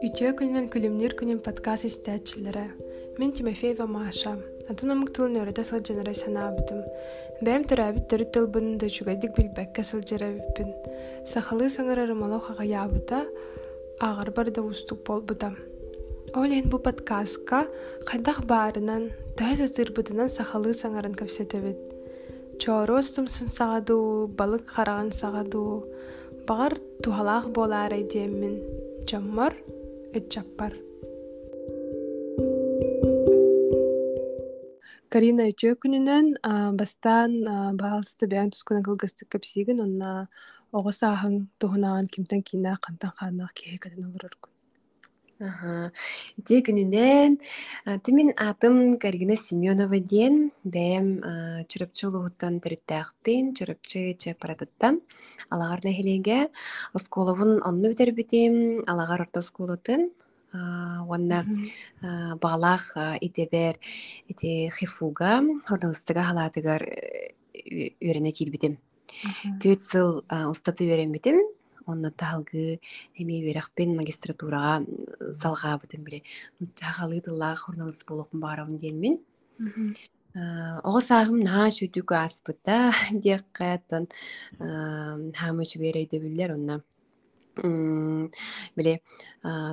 [0.00, 2.62] Үтіе күнінен күлімнер күнін подкаст истәтчілері.
[3.20, 4.38] Мен Тимофеева Маша.
[4.72, 6.80] Атын омуктылын өрөтө сылжанара санаабытым.
[7.44, 10.72] Бәм төрәбит төрүт тылбын да чугайдык билбәккә сылжарабиппин.
[11.28, 13.26] Сахалы саңара рымалау хағаябыта,
[14.00, 15.52] ағар барда устук болбыта.
[16.32, 17.66] Олен бу подкастка
[18.08, 21.12] қайдақ барынан, тәз атырбытынан сахалы саңарын.
[22.62, 23.98] чоросумсун сага ду
[24.38, 25.84] балык караган сагадуу
[26.48, 26.72] багар
[27.02, 28.54] туалак болар эдемин
[29.10, 29.52] жоммор
[30.18, 30.72] иджап бар
[35.12, 36.26] карина эчө күнүнен
[36.80, 37.30] бастан
[45.36, 45.90] Ага.
[46.48, 47.34] Те күнүнен
[48.06, 51.10] тимин атым Карина Семенова диен бэм
[51.68, 55.02] чырыпчы улуһуттан төрүттээхпин чырыпчы чепаратыттан
[55.52, 56.48] алагарда хилеге
[56.96, 60.08] осколовун онну битербитим алагар орто скулатын
[60.54, 61.44] уонна
[62.40, 63.76] баалаах итебер
[64.32, 66.80] ити хифуга хордыңыстыга халаатыгар
[68.00, 68.80] үөрене киирбитим
[69.60, 71.44] түөт сыл устаты үөрембитим
[71.90, 72.80] онно таалгы
[73.20, 74.74] эми үөрэхпин магистратурага
[75.42, 76.20] салгаабытым биле
[76.60, 79.14] нутчахалы тыллаах журналист болохун баарабын диэммин
[80.88, 82.76] оҕос ааһым наа сүтүк ааспыта
[83.24, 84.04] диэккааттан
[85.38, 86.76] хаамы чүгээрейдебиллер онна
[87.56, 89.00] биле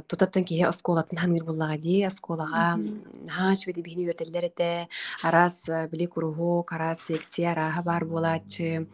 [0.07, 2.79] тутаттан киһи осколатын хангыр буллага дии осколага
[3.27, 4.87] хаач биди бихини үөрделлер эте
[5.23, 8.87] арас били куруһу карас секция арааһа баар буолааччы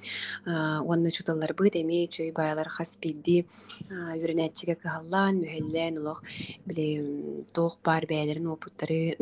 [0.46, 3.46] уонна чуталлар быт эми чөй байлар хас билди
[3.90, 6.24] үөрэнээччиге кыһаллаан мүһэллээн олох
[6.66, 6.88] биле
[7.54, 9.18] тоох баар бээлерин опуттары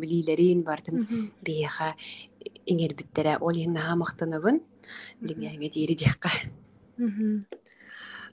[0.00, 0.96] билиилерин бартын
[1.42, 1.96] биэха
[2.66, 4.56] иҥербиттерэ ол иһин наһаа махтанабын
[5.22, 6.30] билиңээҥэ диэри диэхха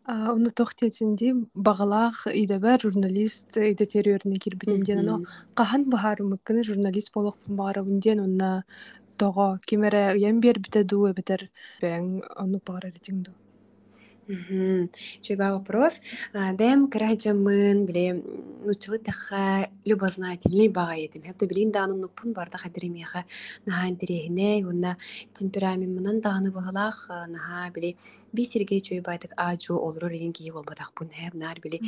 [0.07, 5.15] Уну тохтетинди багалаах идебер журналист иде терриоріне кирбитим диэн оно
[5.55, 8.65] кахан бахарымыккыны журналист болохпун баарабын диэн онна
[9.17, 11.47] того кимере уян биэрбите дуу эбетер
[11.79, 13.31] бэң ону баараритиңду
[14.25, 15.99] Чуйба вопрос.
[16.33, 18.23] Бэм кыражамын, биле,
[18.63, 21.23] нучылы таха любознательный бага едим.
[21.23, 23.25] Хэпта билин дааны нуппун барда хадиремеха
[23.65, 24.97] нахан дирехине, уна
[25.33, 27.95] темпераментынан дааны багалах, наха биле,
[28.31, 31.09] би сирге чуйбайтык аджу олру реген кии болбатахпун.
[31.09, 31.79] Хэп нар биле,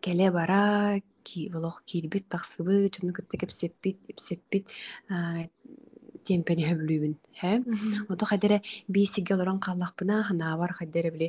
[0.00, 4.68] келе бара, ки волох кирбит тахсыбы, чуну кытты кепсеппит, эпсеппит,
[6.24, 7.52] темпени хөблүүбүн хэ?
[8.08, 11.28] Ото хадере бисиге олорон каллахпына ханаабар хадере били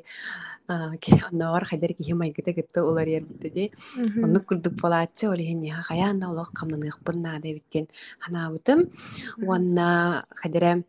[0.69, 3.71] онноор хадере киһи майгыта гытта улар ербитте ди
[4.23, 7.85] оннук курдук болааччы олиһин яха хаяанда олох камнаныахпын наада биттен
[8.19, 8.79] ханаабытым
[9.47, 10.83] уанна хадере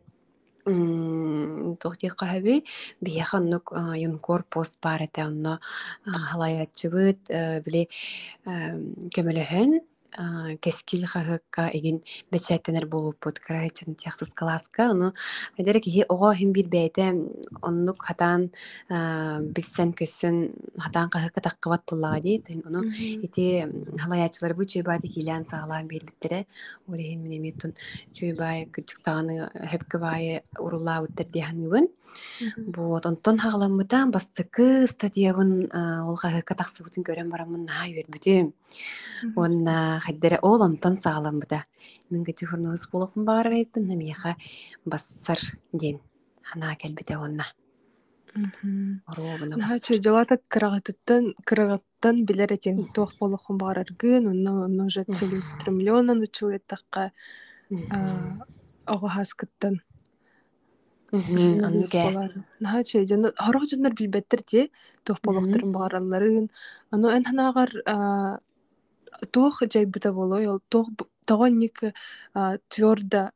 [1.81, 2.63] тохти каһаби
[3.01, 5.59] биэха оннук юнкор пост бар эте онно
[6.05, 7.21] халайачыбыт
[7.65, 7.87] били
[9.15, 9.79] көмөлөһөн
[10.61, 12.01] кескил хаһыкка игин
[12.31, 15.13] бечэттенер болуппут карайчын тяхсыз каласка ону
[15.57, 17.13] айдары киһи ого хим бир бэйте
[17.61, 18.49] оннук хатаан
[18.89, 22.83] билсен көссүн хатаан хаһыкка таккабат буллага ди ону
[23.25, 23.67] ити
[23.97, 24.63] халаячылар бу
[26.93, 27.73] олехин минемиттун
[28.13, 31.87] чуйбай кычыктааны хэпке баайы урулаабыттар диаханыбын
[32.75, 33.37] вот онтон
[34.11, 35.69] бастыкы статьябын
[36.07, 37.67] ол хаһыкка таксыбытын көрөн барамын
[39.35, 41.63] онна хайдере ол онтон сааламбыта
[42.11, 44.35] миңге журналист болохун баар айыптын намияха
[44.85, 45.39] бассар
[45.73, 45.99] ден
[46.43, 47.45] хана келбите онна
[49.87, 57.11] чөйдөлата кырагатыттан кырагаттан билер этен туох болохун баараргын онно онно уже целеустремленно учулеттакка
[58.85, 59.81] ого хаскыттан
[61.11, 64.41] Наха чөйдөн хорох жоннор билбеттер
[65.05, 66.49] туох бааралларын
[66.91, 67.71] эн ханаагар
[69.31, 70.89] туох жайбыта болой ол туох
[71.25, 71.81] тогонник
[72.69, 73.31] твердо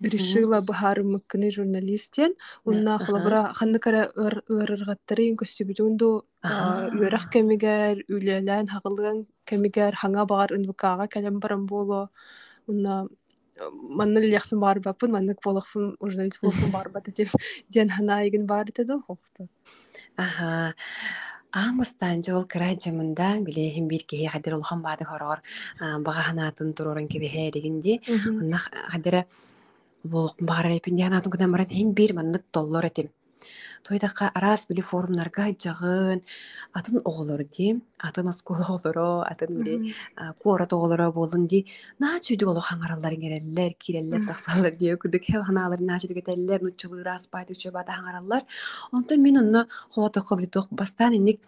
[0.00, 2.34] решила бахарымыккыны журналистен
[2.64, 6.24] унна халабыра ханныкара ырыргаттарын көстүбүтүнду
[6.96, 12.08] үөрэх кемигер үлэлэн хагылыган кемигер хаңа багар ынбыкаага кэлем баран боло.
[12.66, 13.08] Унна
[13.72, 17.28] манны лехтен бар бапын маннык болохфун журналист болохфун бар деп
[17.68, 19.48] ден хана игин бар да хохту
[20.16, 20.74] Аха.
[21.50, 25.42] Аамастан жол кыраажамында биле хим бир кеһи хадер улхан баады хороор
[26.06, 28.58] бага ханаатын туруран кебеһэ дигинди онна
[28.92, 29.24] хадера
[30.04, 33.08] волок баарай пиндианатын кыдан баран хим бир маннык толлор этим.
[33.86, 36.20] Тойдака араас били форумнарга жагын
[36.78, 37.68] атын оголор ди
[38.08, 39.94] атын оскол оголоро атын били
[40.42, 41.64] куора тоголоро болун ди
[41.98, 47.28] наа чүйдүк оло хаңараллар иңереллер киреллер таксалар дие күдүк хев ханаалар наа чүйдүк этеллер нуччулыырас
[47.32, 48.46] байды чөбата хаңараллар
[48.92, 51.40] онтон мен онно хоотокко били туох бастаан инник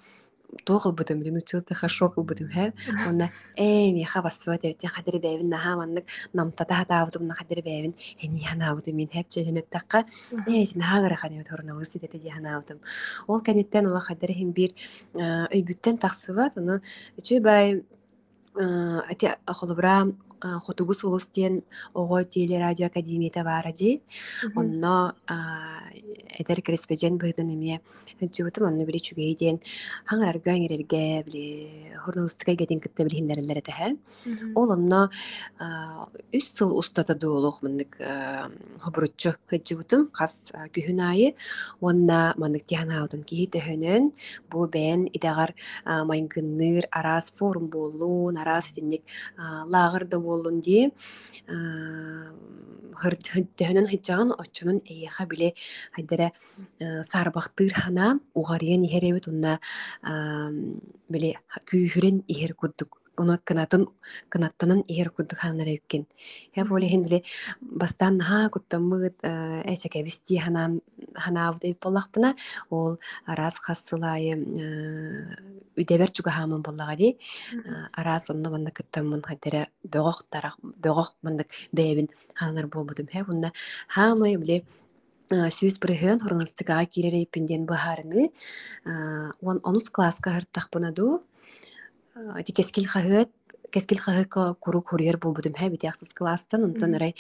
[0.65, 2.73] туо кылбытым дин училты хорошо кылбытым хэ
[3.09, 8.45] онна э миха бассыба тебитин хадири бэбин наха маннык намтата хатаабытым на хадири бэбин эни
[8.45, 10.05] ханаабытым мин хэп чехинеттакка
[10.47, 12.81] э наагара ханебит хорногус дете ди ханаабытым
[13.27, 14.71] ол кенеттен ола хадири хим бир
[15.15, 16.81] өйбүттен таксыбат ону
[17.19, 17.83] үчүй бай
[18.55, 20.07] ати холобра
[20.43, 21.63] хотугус улус диэн
[21.95, 24.03] ого теле радио академията баара дии
[24.57, 25.15] онно
[26.39, 27.81] эдер креспежен быһытын эмие
[28.21, 29.61] жыбытым онно били чүгэй диэн
[30.05, 33.89] хаңарарга эҥерерге били хурнылыстыка гетин кытта били хиннереллер этэһэ
[34.55, 35.11] ол онно
[36.33, 37.97] үс сыл устата дуолух мындык
[38.83, 41.35] хобуруччу хыджыбытым хас күһүн айы
[41.81, 44.11] онна мандык тианаабытым киһи төһөнөн
[44.51, 45.55] бу бээн идагар
[45.87, 49.03] майгынныр араас форум болуун араас итинник
[49.39, 50.83] лагыр да буоллун дии
[53.59, 55.49] төһөнөн хыджаҕын оччунун эйэхэ биле
[55.95, 56.29] хайдара
[57.11, 59.53] саарбахтыыр ханаан уҕарыйан иһэребит унна
[61.13, 61.31] биле
[61.69, 63.02] күүһүрэн иһэр курдук.
[63.17, 63.89] Уну кынатын
[64.33, 66.07] кынаттанын иһэр курдук хаанара үккен.
[66.57, 67.23] Я боле хин биле
[67.61, 70.81] бастан наха куттаммыт эчекебис дии ханаан
[71.15, 72.37] ханаабыт эбит боллахпына
[72.71, 74.35] ол араас хассылайы
[75.77, 77.19] үдебер чугаһаамын боллаҕа ди
[77.93, 83.07] араас онно манна кыттаммын хайдара бөҕөх тарах бөҕөх мандык бэйэбин хаанар буолбутум.
[83.13, 83.53] Хэ унна
[83.89, 84.65] хаамай биле
[85.31, 88.33] сүүс бырыһын хорунстыгаа кирерэйппинден быһаарыны
[89.41, 91.23] онус класска хырттахпына ду
[92.40, 93.30] ити кескил хаһыат
[93.72, 97.16] кескил хаһыка курук хуриер болбутум хэ бити ахсыз класстан онтон эрай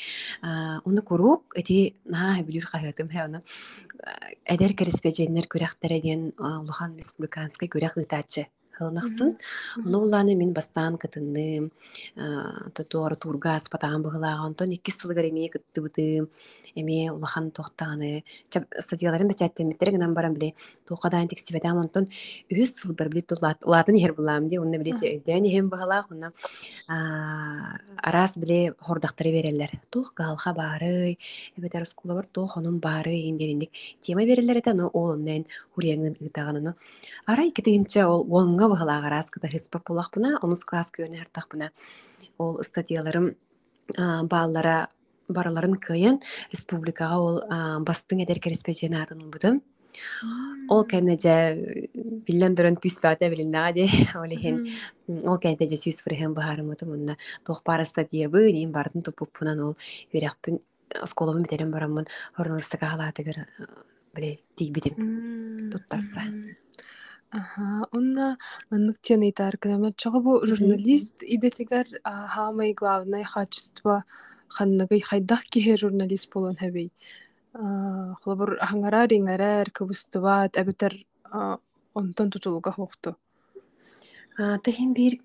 [0.85, 3.39] уну курук эти наа билүр хаһыатым хэ ону
[4.45, 9.36] эдер кереспеженнер күрәхтере диэн улахан республиканскай күрәх ытаачы хылынахсын
[9.86, 11.70] ону улааны мин бастаан кытынным
[12.90, 16.28] туора тургас патаан быһылааға онтон икки сылыгар эмие кыттыбытым
[16.74, 18.24] эмие улахан тохтааны
[18.80, 20.54] статьяларын бечаттеммиттер гынан барам биле.
[20.86, 22.08] Туохадаан текстибетаам онтон
[22.50, 26.32] үһүс сылбар били улаатын иһер булаам ди уонна биле өйдөөн иһем быһылаах уонна
[26.88, 31.18] араас биле хордахтары береллер туох гаалха баарый
[31.56, 33.70] эбетер скулабар туох онун баарый индеринник
[34.00, 36.72] тема береллер эте ону ол оннен хуриэҥын ыытаҕын ону.
[37.26, 41.70] Ара иккитигинче ол уонга быһылааҕараас кыта хыспап булахпына онус класс кыөнэ хартахпына
[42.38, 43.36] ол статьяларым
[44.32, 44.88] бааллара
[45.28, 46.20] бараларын кыйын
[46.52, 47.36] республикаға ол
[47.86, 49.62] бастың эдер кереспечен атынылбытым
[50.72, 51.36] ол кэннеже
[52.26, 53.84] биллен дөрөн күспәтә билиннага де
[54.24, 54.66] олихин
[55.08, 59.76] ол кэннеже же сүз фрехен бахарымытым онна тохпара статьябы нин бардын тупуппунан ол
[60.12, 60.60] берекпин
[61.06, 63.46] сколабын битерен бараммын хорнылыстыга халаатыгар
[64.14, 66.22] биле тигбитим туттарса.
[67.31, 68.37] Ага, онна
[68.71, 74.05] маннык тен итар кынамна чого бу журналист идетигер хамай главное качество
[74.47, 76.91] ханныгы хайдах киһи журналист болон хэбей
[78.21, 80.93] холобур хаңарар иңерер кыбыстыбат эбетер
[81.93, 83.15] онтон тутулуга хукту
[84.37, 85.19] тахин бир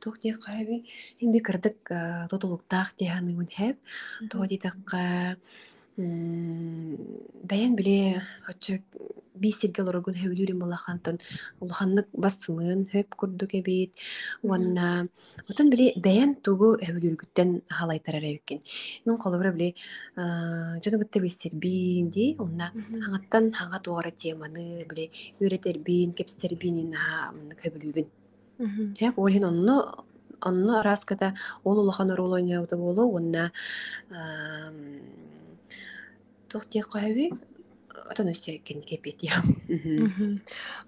[0.00, 0.84] тух дие кайби
[1.18, 1.78] хин би кырдык
[2.30, 3.76] тутулуктаах диһаны үнхэп
[4.30, 5.36] тоодитакка
[5.99, 8.79] бэйэн биле оччу
[9.39, 11.17] биисирге олорогун хөбүлүүрүн балахантон
[11.63, 13.95] улаханнык басымын хөп курдук эбит.
[14.43, 15.07] Уанна
[15.49, 18.59] отон биле бэйэн тугу хөбүлүүргүттен халайтарар эбиккен
[19.05, 19.73] мен колобура биле
[20.83, 25.09] жонугутта биисирбиин ди онна хаңаттан хаңа тугара теманы биле
[25.39, 26.95] үөретербин кепстербин
[27.63, 28.07] хөбүлүүбүн
[29.15, 30.05] ол хин онно
[30.41, 33.51] онно араската ол улахан оролоняута болу онна
[36.49, 37.29] тохтия кайби
[38.09, 39.41] отон өссө кен кепет я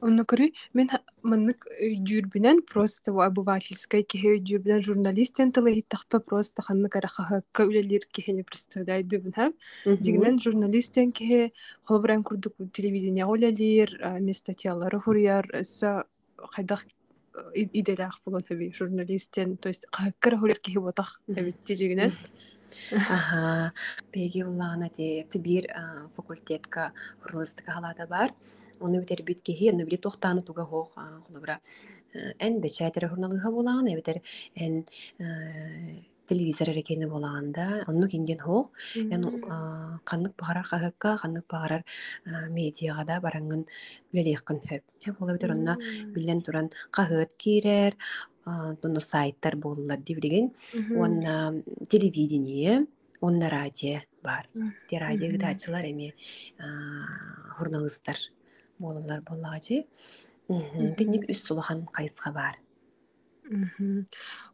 [0.02, 0.90] онно көрү мен
[1.24, 1.66] маннык
[2.08, 9.34] жүрбүнен просто обывательской кеhe жүрбүнен журналистен тылы хиттахпа просто ханнык арахаха көлелер кехене представляет дубун
[9.34, 9.52] ха
[9.86, 11.52] дигинен журналистен кеhe
[11.84, 16.04] холбуран курдук телевидение олелер мен статьялары хурьяр өссө
[16.38, 16.86] хайдах
[17.54, 22.14] иделах болон хэби журналистен то есть хаккара хурьяр кеhe ботах эбитти дигинен
[22.92, 23.72] Аха,
[24.12, 25.68] беги улаана те бир
[26.16, 28.34] факультетка хурлыстыка халада бар.
[28.82, 30.92] Оны битер бит кеһи, оны бит тохтаны туга хох,
[31.28, 31.62] хулабра.
[32.40, 34.22] Эн бечатер хурналыга булаган, эбитер
[34.56, 34.86] эн
[36.28, 38.72] телевизор эрекени булаганда, онну кинден хох.
[38.96, 39.42] Эн
[40.04, 41.86] каннык багарар кагакка, каннык багарар
[42.26, 43.66] медиага да барангын
[44.12, 44.84] билелияккын хөп.
[45.06, 45.78] Хөп ола битер онна
[46.16, 47.96] билен туран кагыт кирер,
[48.46, 50.52] тунна сайттар болулар дибилеген
[50.96, 52.88] уанна телевидение
[53.22, 54.48] онна радио бар
[54.90, 56.16] те радио ачылар эми
[57.58, 58.18] журналисттар
[58.80, 59.86] болалар боллаачы
[60.98, 62.58] тинник үс сулахан кайысқа бар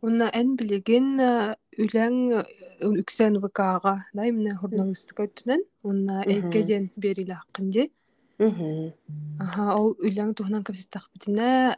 [0.02, 1.20] Онна эн билеген
[1.78, 2.16] үләң
[2.82, 7.92] үксән вкага, да, именно журналистика өттүнен, онна хакынде.
[9.40, 11.78] Аха, ол үләң тухнан капсистак битине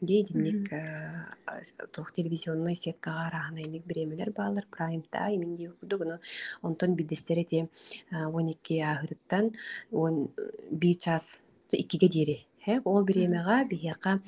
[0.00, 0.70] ди динник
[1.92, 6.18] тух телевизионный сеткага раханайник биремелер баалар прайм тайм инди кудугуну
[6.62, 7.68] онтон биддестер эти
[8.10, 9.52] он икки ахырыттан
[9.90, 10.30] он
[10.70, 11.38] бир час
[11.72, 12.46] иккиге дири
[12.84, 14.20] ол биремега бияка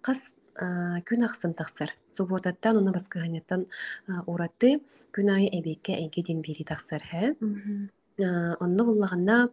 [0.00, 1.94] кас күн ахсын тахсар.
[2.10, 3.66] Субботаттан уна баскаганеттан
[4.26, 4.80] ураты
[5.14, 7.34] күн айы эбекке эйге ден бири тахсар хэ
[8.18, 9.48] онно буллаганна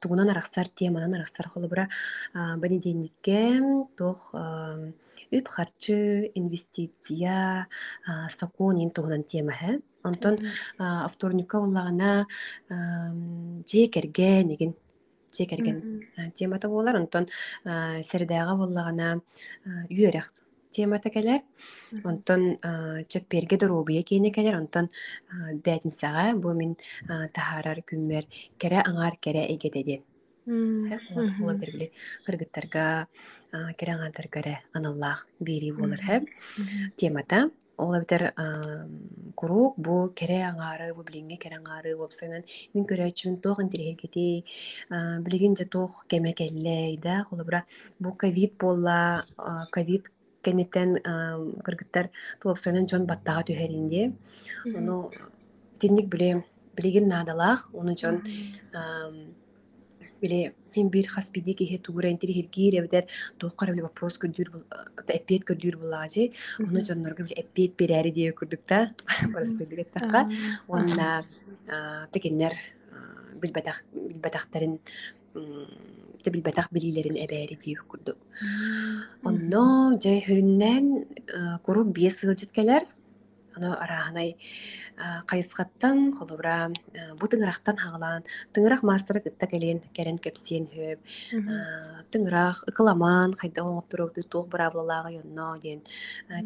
[0.00, 1.88] тугунан арахсар теманан арахсар холобура
[2.34, 3.60] баниденникке
[3.96, 4.34] тох
[5.32, 7.68] үп харчы инвестиция
[8.30, 10.36] сакон ин тугунан тема хэ онтон
[10.78, 12.26] авторникка буллагана
[12.68, 14.74] же керген еген
[15.36, 16.04] же керген
[16.34, 17.26] темата болар онтон
[17.64, 19.20] сердага буллагана
[19.90, 20.32] үйөрэх
[20.78, 21.40] темата келер
[22.10, 22.42] онтон
[23.08, 24.90] чепперге доробуя кийне келер онтон
[25.66, 26.76] бәтин саға бу мин
[27.08, 28.30] тахарар күммер
[28.62, 30.06] кере аңар кере эгедеден
[30.48, 31.90] олар биле
[32.26, 32.84] кыргыттарга
[33.80, 36.28] кере аңартар кере аналлах бири болар хэп
[36.96, 38.32] темата ол битер
[39.36, 44.44] курук бу кере аңары бу билинге кере аңары лопсайнан мин көрөчүн тох интерхергети
[45.26, 47.64] билигин же тох кемекеллей да холобра
[47.98, 49.26] бу ковид болла
[49.72, 50.08] ковид
[50.42, 50.98] кеннеттен
[51.66, 52.10] кыргыттар
[52.42, 54.12] тулопсанын жон баттага түһәринде
[54.76, 55.10] ону
[55.80, 56.44] тинник биле
[56.76, 58.22] билигин наадалаах ону жон
[60.20, 63.04] биле тим бир хаспиди киһи тугура интери хиргиир эбитер
[63.38, 64.64] туохкара биле вопрос көрдүүр бул
[65.08, 68.94] эппиет көрдүүр булаажы ону жоннорго биле эппиет берээри дие курдук да
[69.34, 70.28] бараспыдыгаттакка
[70.68, 71.24] онна
[72.12, 72.52] текеннер
[73.40, 74.78] билбатахтарын
[76.26, 78.18] билбатах билилерин эбээри дии курдук
[79.24, 80.84] онно жай хүрүннен
[81.64, 82.82] курук бие сылжыт келер
[83.58, 84.36] оно араханай
[85.26, 86.70] кайысхаттан холура
[87.18, 88.22] бу тыҥырахтан хагалаан
[88.52, 90.98] тыҥырах мастера кытта келен керен кепсиен хөп
[92.10, 95.80] тыҥырах ыкыламан хайда оҥоттуругду туох бырабылалаага йонно диэн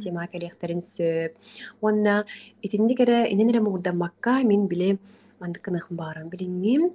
[0.03, 1.33] тема келехтерин сөп
[1.81, 2.25] уонна
[2.63, 4.99] итинди кере инен эре мугудаммакка мин биле
[5.41, 6.93] мандыккыныхын баарым билиңим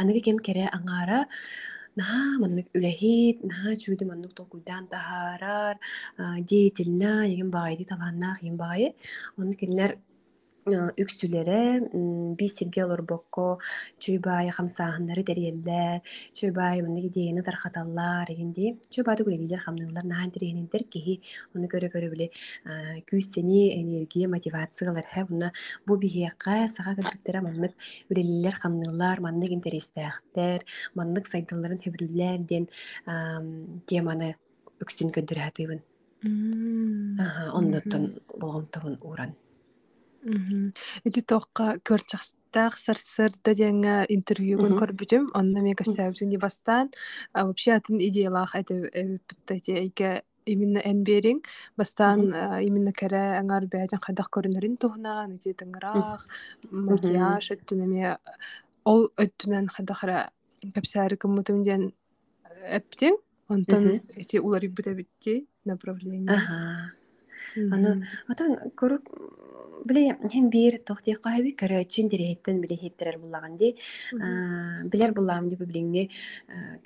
[0.00, 1.20] аныгы кем кере аңаара
[2.00, 5.76] наһаа маннык үлэһит наһаа чүүдү маннык толкуйдаан таһаараар
[6.50, 8.88] диэтилнаа еген баайди талааннаах иен баайы
[9.38, 9.92] ону кинилэр
[10.64, 11.92] үксүлэрэ
[12.38, 13.60] би сирге олорбокко
[14.00, 16.00] чуйбаай хамсааһыннары дэриэллэр
[16.32, 21.20] чуйбаай маннык идеяны тархаталлаар эгенди чуйбаады күрелилер хамныылар наһаан тирээнинтер киһи
[21.54, 22.30] ону көрө көрө биле
[23.08, 25.52] күүссени энергия мотивациялар хэ уна
[25.86, 27.72] бу биһиэкка саха кыргыттара маннык
[28.08, 30.64] үрелилер хамныылар маннык интерестэхтер
[30.96, 32.64] маннык сайдылларын хөбүрүллэр диэн
[33.84, 34.36] теманы
[34.80, 35.80] үксүн көддүрәтыыбын
[37.52, 39.36] оннуттан болгомтабын уран
[41.04, 46.90] Эти тоққа көрчақстақ сарсырда деңа интервьюгун көрбүтүм, онна мен көсәбүтүн не бастан.
[47.34, 48.88] Вообще атын идеялах это
[49.48, 51.42] эти эйке именно энберин
[51.76, 56.24] бастан именно кәрі аңар бәден қайдақ көрінерін туғынан, эти тыңырақ,
[56.72, 58.16] макияж өттүнеме
[58.84, 60.28] ол өттүнен қайдақыра
[60.64, 61.92] кәпсәрі кыммытым ден
[62.64, 63.16] әптен,
[63.48, 66.40] онтан эти улар ибіте битти направление.
[67.56, 69.10] Аны атан көрүк
[69.84, 73.74] биле хем бир тохти кайби көрөчүн дирехеттен биле хеттерер буллаган ди.
[74.92, 76.04] Билер буллаган ди билиңне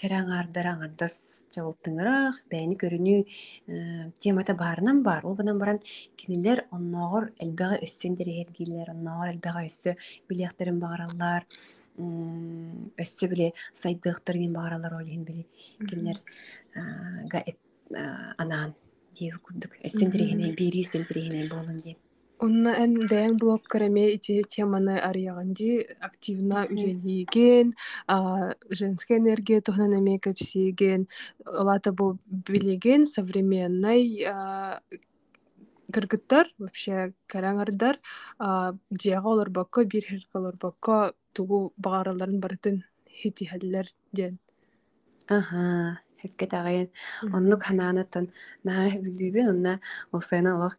[0.01, 3.17] кераңардар аңардас жагылтыңырак бәйни көрүнү
[4.23, 5.27] темата барынан бар.
[5.27, 5.81] Ол банан баран
[6.17, 9.97] кинилер онногор элбеге өссен дирехет гилер онногор элбеге өссө
[10.29, 11.47] билехтерин багараллар
[11.99, 15.47] өссө биле сайдыктар ген багаралар олин били
[15.87, 16.21] кинилер
[17.31, 17.45] га
[18.39, 18.75] анаан
[19.19, 19.79] диев курдук.
[19.85, 21.99] Өссен дирехене бири өссен дирехене болун диеп
[22.45, 25.71] Онна эн бэйэн блог кэрэме ити теманы арыяганди
[26.09, 27.75] активна үлелиген,
[28.81, 31.09] женская энергия тухнан эме кэпсиген,
[31.61, 32.07] олата бу
[32.47, 34.03] билеген современный
[35.95, 37.13] кыргыттар, вообще
[39.31, 42.85] олар бакка, бир херк олар бакка тугу бағараларын барытын
[43.19, 44.39] хитиһэллэр диэн
[45.29, 46.89] Ага, хэвкэт агайын
[47.37, 48.27] оннук ханаанаттан
[48.67, 49.73] наха хүлүүбэн онна
[50.13, 50.75] усайна олох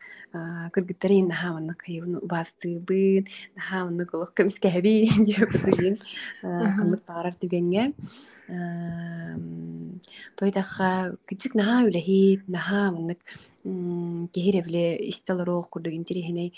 [0.73, 3.23] кыргыттарын наха оннук хайвын бастыыбын
[3.57, 4.93] наха оннук олох көмискэ хэби
[5.27, 5.95] диэ кутугин
[6.41, 7.83] хамык таарар түгенге
[10.37, 13.19] той таха кичик наха үлэхит наха оннук
[14.33, 16.53] киһире биле истелорох курдугин тирихиней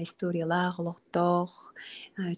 [0.00, 1.74] историялаах олохтоох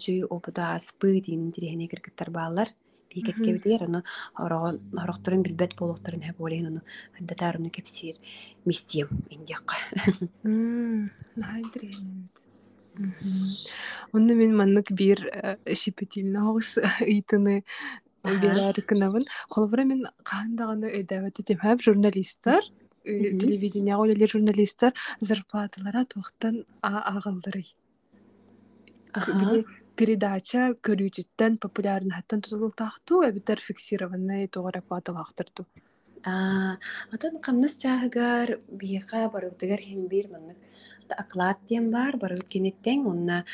[0.03, 2.69] чүй опыта аспы диин тирихиней кыргыттар баалар
[3.13, 4.03] биикеккебитигер ону
[4.35, 6.83] орохторун билбет болуктарын хэп олейин ону
[7.19, 8.17] аддатаар ону кепсиир
[8.65, 9.77] миссиям индиакка
[14.13, 15.19] Онны мен маннык бир
[15.75, 17.65] шипетильна хогус ыйтыны
[18.23, 19.25] берарыкынабын.
[19.49, 22.63] Холбура мен каандаганы өйдәбәте темхәп журналисттар
[23.05, 27.75] телевидение олелер журналисттар зарплаталара туохтан агылдырый
[30.00, 35.64] передача көрүүтүттен популярныхаттан тутулутаахту эбитер фиксированный тоҕора пааталаахтырту
[36.25, 40.59] Отон камнас чааһыгар биэха барыбытыгар химбир маннык
[41.11, 43.45] аклаат диэн бар барыбыт кенеттен онна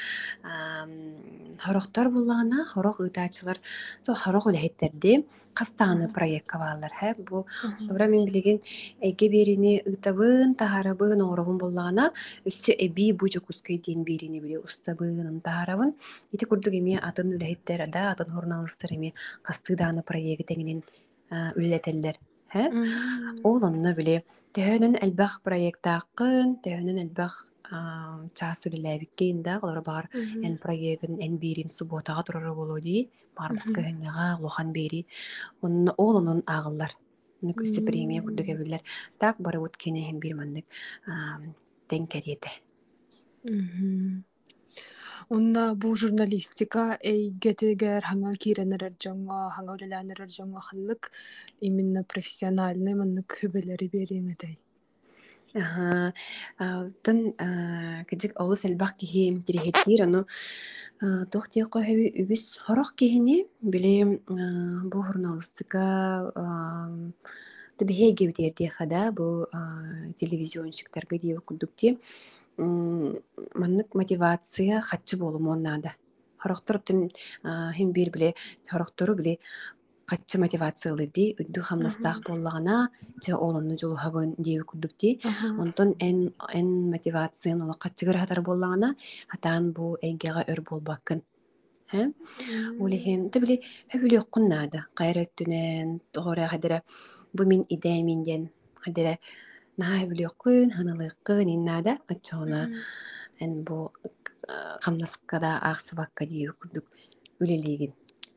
[1.65, 3.59] хорохтор буллаана хорох ыытаачылар
[4.07, 7.47] хорох үлэхиттерди кастааны проектка баалар хэ бу
[7.91, 8.61] обра мен билеген
[9.01, 12.13] эге берини ытабын тахарабын оорогун буллаана
[12.49, 15.95] үссү эби бу жокускай диэн берини биле устабын тахарабын
[16.33, 20.85] ити курдук эми атын үлэхиттер ада атын хорналыстар эми кастыдааны проекти теңинен
[21.31, 22.17] үллетеллер
[22.53, 22.65] Хэ?
[23.45, 24.23] Ол онно биле
[24.57, 27.35] төһөнөн элбах проекттааккын, төһөнөн элбах
[28.35, 34.39] чаас үлелээбиккейин да олар бар эн проектын эн биирин субботага турара болоди бар баска хэннега
[34.41, 35.07] лохан бери
[35.61, 36.93] онно ол онун агыллар
[37.43, 38.83] ну көсө премия курдук эбилер
[39.19, 40.67] так барыбыт кене хем бир маннык
[41.89, 42.51] тең кериете
[45.29, 51.11] Унна бу журналистика эйгетигер хаңа киренерер жоңго, хаңа үлеләнерер жоңго ханнык
[51.61, 54.55] именно профессиональный маннык хөбелери бериңетэй.
[55.53, 56.15] Ага.
[57.05, 57.21] Тын
[58.09, 60.25] кыжык олус элбах киһи тирихеттир ону
[61.29, 66.33] тохтия кохеби үгүс хорох киһини биле бу журналистика
[67.77, 69.45] тубихеге битерди хада бу
[70.17, 71.99] телевизионщиктарга диеп курдукти
[72.59, 75.95] маннык мотивация хатчы болумон наада
[76.39, 77.09] хорохтор тим
[77.77, 78.35] хим бир биле
[78.67, 79.39] хорохтору биле
[80.09, 82.91] каччы мотивациялыди үддү хамнастаах боллагана
[83.25, 85.11] же олонну жолухабын диэби курдукти
[85.63, 88.95] онтон эн эн мотивациян ола каччыгар хатар боллагана
[89.29, 91.23] хатаан бу эйгега өр болбаккын
[91.89, 92.13] Хэ?
[92.79, 96.83] Улихин, ты били, хэбили оккун наада, кайраттунен, тоғора хадира,
[97.33, 99.17] бу мин идея минден, хадира,
[99.83, 102.61] наа бүлөккүн ханылыккын иннаада очоона
[103.45, 103.77] эн бу
[104.85, 106.87] хамнаскада аахсыбакка дии курдук
[107.43, 107.93] үлелигин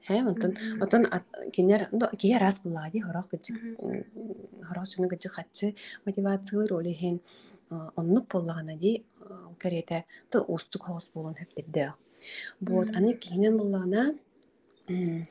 [0.08, 0.52] хэ онтон
[0.84, 1.04] отон
[1.56, 1.82] кинер
[2.22, 3.58] кия раз булаади хорох гыжык
[4.68, 5.68] хорох чуну гыжык хатчы
[6.06, 7.16] мотивациялыр олихин
[8.00, 8.92] оннук боллагана ди
[9.62, 11.94] керете ты устук хоос болон хөптирде
[12.62, 14.16] вот аны кихинен буллагана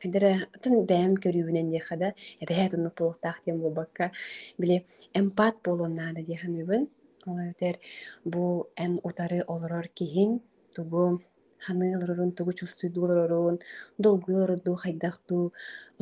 [0.01, 2.09] Кедере атын бәм көрүүбүнен диэхада
[2.42, 4.12] эбэһэ туннук булуктаах диэн булбакка
[4.61, 4.77] били
[5.20, 6.83] эмпат болунаада диэханыбын
[7.31, 7.77] олар
[8.33, 8.42] бу
[8.85, 10.31] эн утары олорор киһин
[10.77, 11.20] тугу
[11.64, 13.57] ханыылорун тугу чувствуйдуулорун
[14.05, 15.53] долгуйлорду хайдахту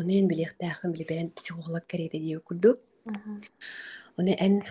[0.01, 2.71] онен билиэхтаахын билибэн психолог керейте дии курду
[4.19, 4.63] Оны эн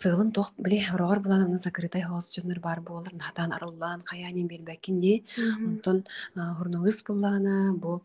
[0.00, 4.96] сыылын тох биле хорогор булан аны закрытай хоосчунар бар болар натан арыллаан хаянин бербеккин
[5.68, 8.02] онтон хурналыс буллаана бу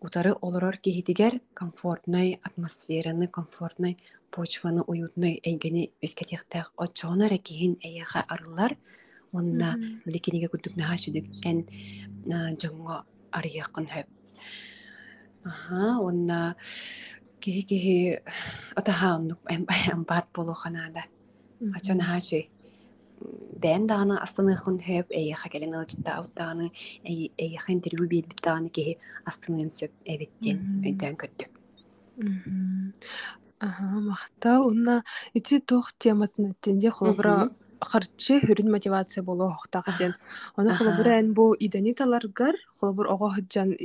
[0.00, 3.98] утары олорор кихитигер комфортный атмосфераны комфортный
[4.30, 8.76] почваны уютный эйгени үскетехтех очоонар экиһин эйэха арыллар
[9.32, 11.66] онна күдүк наха сүдүк эн
[12.62, 14.08] жоңго арыяккын хөп.
[15.44, 16.56] Аха, онна
[17.46, 17.96] киһи киһи
[18.80, 19.40] атаһаамнук
[19.94, 21.02] эмпат болоханаада
[21.76, 22.44] ачон хаачуй
[23.62, 26.66] бэн дааны астаныхын хөп эйэха келен ылчыттаабыттааны
[27.44, 28.92] эйэха интервью биирбиттааны киһи
[29.30, 31.50] астаныын сөп эбиттен өйдөөн көрдүк
[33.58, 34.66] Ага, мактал.
[34.68, 37.50] Уна ити тох темасын эттенде холобра
[37.80, 40.14] харчы хүрүн мотивация болу хохтак ден.
[40.56, 43.76] Оны холобур эн бу идениталаргар холобур ого хыджан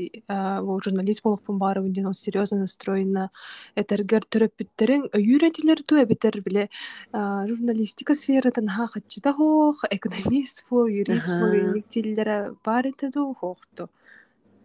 [0.66, 3.30] бу журналист болуппун бары үнден он серьезно настроена
[3.76, 6.70] этергер төрөппүттерин өйүретилер ту эбитер биле
[7.14, 13.90] журналистика сфератан ха хачыта хох экономист бу юрист бу иниктилдер бар этеду хохту.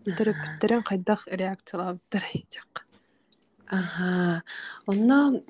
[0.06, 2.22] Төрөппүттерин кайдах реакциялаптар
[2.54, 2.86] жак.
[3.66, 4.42] Ага.
[4.86, 5.42] Онно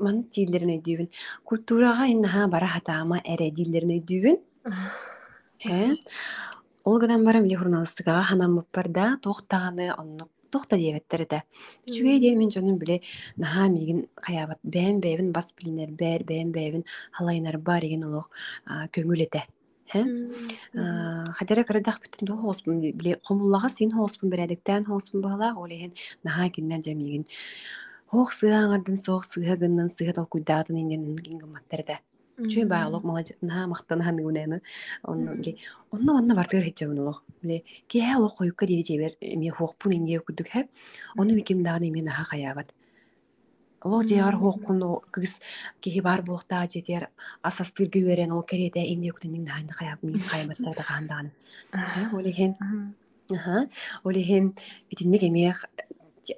[0.00, 1.08] маны тииллерин өйдүүбүн
[1.44, 4.36] культурага иннаха бара хатаама эре дииллерин өйдүүбүн
[5.64, 5.96] Хэ?
[6.84, 11.42] ол гынан барам иле журналистикага ханаммыппар да туохтааны оннук тухта диэбеттер да
[11.88, 13.00] үчүгэй диэн мен дьонун биле
[13.36, 18.28] наһаа миигин хаябат бээн бэйбин бас билинер бээр бээн бэйбин халайнар бар иген олох
[18.94, 19.44] көңүл эте
[21.38, 25.92] хадара кырдах битин ду хоспун биле хомуллага син хоспун бередиктен хоспун бала олехен
[26.24, 27.24] наһаа киннен жамигин
[28.10, 31.96] хоох сыааңардын соох сыа гыннан сыа тол куйдаатын инен гингыматтар да
[32.38, 34.62] чүй баалок молодец на мактанахан гунены
[35.02, 35.56] онно ге
[35.90, 40.48] онно онно бартыр хечебин олох биле ке олох койукка дири жебер эме хуокпун инге күдүк
[40.54, 40.66] хэп
[41.16, 42.68] ону виким дагы эме наха хаябат
[43.80, 44.80] Олох жеар хуоккун
[45.12, 45.38] кыгыс
[45.80, 47.10] киһи бар буохтаа жетер
[47.42, 51.30] асастыргы үөрен ол керете инде күтүнүн наханды хаяб ми хаябаттар да хаандаан
[52.18, 52.56] олихен
[54.04, 54.54] олихен
[54.90, 55.64] битинник эмех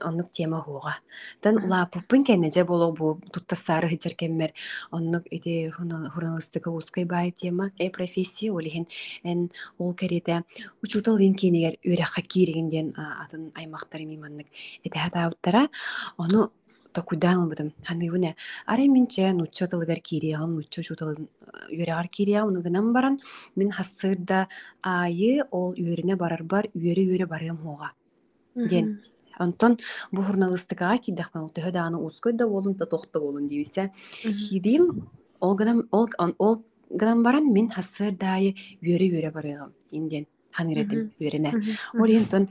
[0.00, 0.94] оннук тема хуга.
[1.40, 4.52] Тан улааппын кеннеже боло бу туттасары хичеркеммер
[4.90, 7.70] оннук ити журналистика ускай бай тема.
[7.78, 8.86] Э профессия олихин
[9.24, 10.44] эн ол керете
[10.82, 14.46] учутал инкенигер үрәхә киригинден атын аймактар миманнык
[14.84, 15.68] эте таабыттара
[16.16, 16.52] ону
[16.92, 21.14] то кудан бутым ханы буне аре минче нуччо тылгар кириягам нуччо чутал
[21.70, 23.20] үрәгар кирия уну гынан баран.
[23.56, 24.48] Мин хассырда
[24.82, 27.92] айы ол үріне барар бар үре үре барым хуга.
[28.54, 29.02] Ден.
[29.40, 29.78] Онтон
[30.12, 33.90] бу журналистикага киддахман ол төһө дааны уской да болун да тохта болун дибисе.
[34.22, 35.08] Кидим
[35.40, 41.50] ол гынан ол ол гынан баран мен хасыр дайы үөрэ үөрэ барыгам инден ханыретим үөрене.
[41.94, 42.48] Ол ентон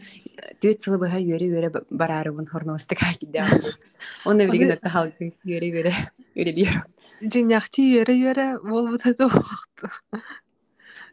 [0.62, 3.76] төт сылы быха үөрэ үөрэ барарыбын журналистикага киддахман.
[4.30, 5.94] Оны билген атта халкы үөрэ үөрэ
[6.36, 6.88] үөрэ диyorum.
[7.22, 9.92] Жиняхти үөрэ үөрэ болбута тоохту.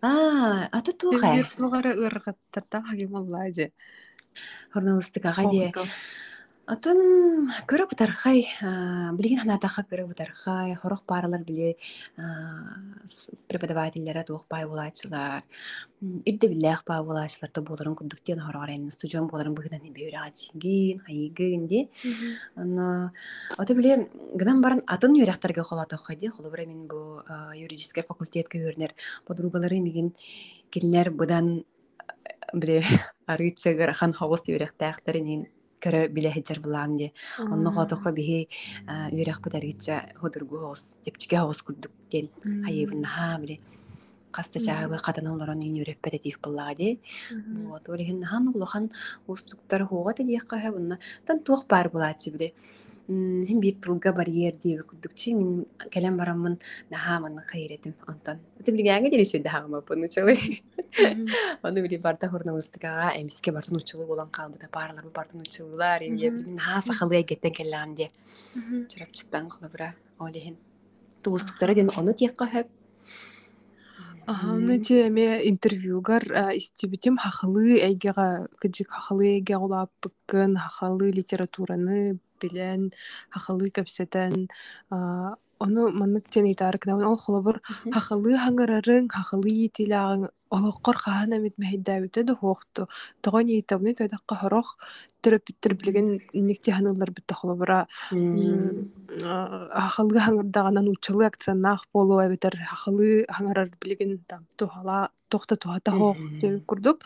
[0.02, 1.42] Аа, ата туухай.
[1.56, 3.16] Тугара ыргаттардан хагим
[4.74, 5.72] оллааже журналистикага де
[6.66, 8.40] Отон көрө бутархай
[9.14, 11.76] билигин ханатаха көрө бутархай хорох баралар биле
[13.46, 15.44] преподавательлер туох бай булачылар
[16.26, 21.68] ирде биллах бай булачылар то боларын күндүктен хорогор эн студион боларын быгынан беүрэ ачигин хайгын
[21.70, 21.84] ди
[22.56, 23.12] ана
[23.58, 27.22] ото биле гынан баран атын юряхтарга холата хади холобра мен бу
[27.54, 30.16] юридический факультетке өрнер подругалары мигин
[30.72, 31.62] келнер будан
[32.52, 32.82] биле
[33.26, 35.46] арыычагар хан ховос юряхтаахтарынин
[35.82, 37.12] көрө билэхиджер булаам ди.
[37.38, 38.48] Онно хотохо биһи
[39.12, 43.60] юрях бутаргича ходургу хос тепчиге хос курдук ден хайыбын ха биле
[44.32, 47.00] каста чаагы катаналларан ин юреппете тип буллага ди.
[47.68, 48.90] Вот олихин хан улахан
[49.26, 52.54] устуктар хуга те диякка хабынна тан туох бар булаачы биле
[53.08, 56.58] Хин биит тылга барьер диэбэ курдукчи мин кэлэн бараммын
[56.90, 58.40] наһааманны хайретим онтон.
[58.58, 60.34] Дери шүдә хагыма буну чылы.
[61.62, 67.22] Оны били барда журналистикага эмиске бартын учулу болан калбыта барлар бартын учулулар инде наһа сахалыга
[67.22, 68.10] геттен келлам де.
[68.90, 70.56] Чырап чыттан кылыбыра олихин.
[71.22, 72.66] Туустуктары ден оны тиекка хэп.
[74.26, 76.24] Аны те эме интервьюгар
[76.58, 82.91] истибитим хахалы эйгега кыжык хахалы эйге улап быккын хахалы литератураны билен
[83.29, 84.47] хахалы кэпсетен
[85.63, 87.61] ону маннык тен итары кынабын ол холобур
[87.93, 92.89] хахалы хаңарарын хахалы итилаагын олоққор хаан эмит мэхиддаабыта да хуохту
[93.23, 94.77] тоҕон иитабыны тойдакка хорох
[95.23, 96.07] төрөпүттөр билеген
[96.39, 97.87] инникти ханылар битта холобура
[99.85, 106.65] хахалыга хаңырдаганан учалы акционнаах болу эбитер хахалы хаңарар билеген там тухала тохта тухата хоох деп
[106.65, 107.05] курдук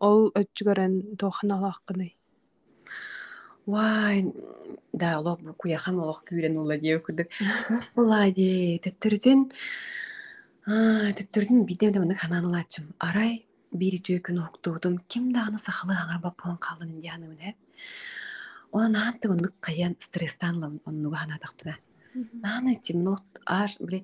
[0.00, 2.14] ол өтчүгөрен туоханалааккыный
[3.65, 4.25] Вай,
[4.91, 7.31] да, олох куяхам олох күүрен ула дие күрдүк.
[7.95, 9.45] Ула ди, төттөрүтүн
[10.67, 12.91] төттөрүтүн бидем да мына хананалачым.
[12.99, 14.97] Арай бири түйөкүн уктуудум.
[15.07, 17.55] Ким да аны сахалы аңар бап болон калдын инде аны үне.
[18.73, 21.77] Она наанты оннук каян стресстан оннуга хана тахпына.
[22.13, 24.03] Нааны тим нот аш биле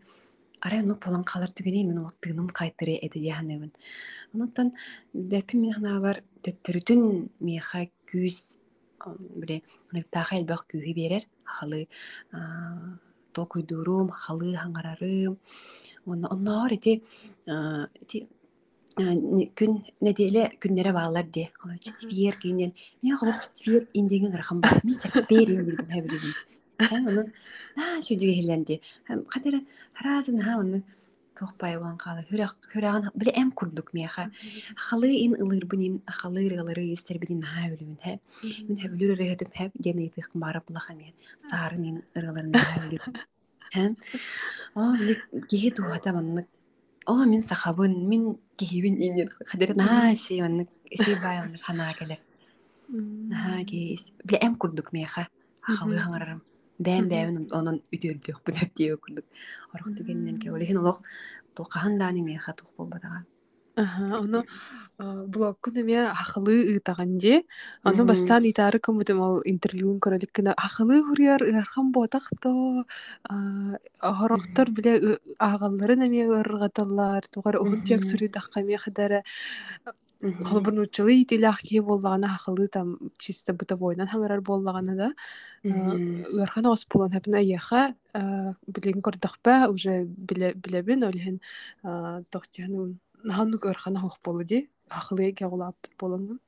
[0.61, 3.71] арай оннук болон калар түгене мен ол тыным кайтыры эди яханыбын.
[4.33, 4.73] Онуттан
[5.13, 8.58] бепи мен хана бар төттөрүтүн меха күз
[9.35, 11.23] биле ныктаха элбах күүһү берер.
[11.45, 11.87] Ахалы
[13.33, 15.37] тол куйдуурум ахалы хаңарарым
[16.05, 17.01] онноор ити
[18.01, 18.27] ити
[19.55, 24.81] күн неделе күннере баалар ди четвер кинен мен холор четвер индеген рахам бар.
[24.83, 26.33] Мен четвер индеген хабилин
[26.79, 27.33] оны
[27.75, 28.81] на шүдүге хиленди
[29.27, 29.61] кадер
[29.93, 30.83] харазын ха оны
[31.38, 34.30] тухпай уан кала хүраган биле эм курдук меха
[34.76, 38.12] халы ин ылырбынин халы ырылары истербинин ха билүн хэ
[38.66, 41.14] мен хэбилүр рехетим хэп дени тых бара булаха мен
[41.50, 43.14] сарын ин ырыларын ха билүн
[43.74, 43.84] хэ
[44.74, 45.14] о биле
[45.50, 46.46] кеhe дуата маннык
[47.06, 48.22] о мен сахабын мен
[48.58, 50.68] кехибин инен хадер на ши маннык
[51.02, 52.16] ши бай маннык хана келе
[52.88, 55.26] на ке биле эм курдук меха
[55.60, 56.40] халы хаңарарым
[56.79, 59.27] Бән бән онон үтөрдүк бу нәптие күрдүк
[59.73, 61.03] орох түгеннен ке олехин олох
[61.55, 63.25] тулкахан дааны меха тух болбатага
[63.79, 64.43] Аха, ону
[64.99, 67.43] блогкун эме ахылы ытаган де
[67.83, 72.83] аны бастан итары кымытым ол интервьюн көрөлүк кына ахылы хуруяр ыархан ботак то
[74.19, 79.23] хорохтор биле агалларын эме ыргаталлар тугар угун тек сүрүдакка эме хадара
[80.21, 85.13] холбурн учылы итилах кие боллагана ахылы там чисто бытовойнан хаңарар боллагана да
[85.63, 87.95] ыархан ос булан хэпин аяха
[88.67, 91.39] билин көрдөхпэ уже билебин олиһин
[92.31, 96.39] тохтианун наһаннук ыархана хух болу ди ахылы кеголааппыт болонгун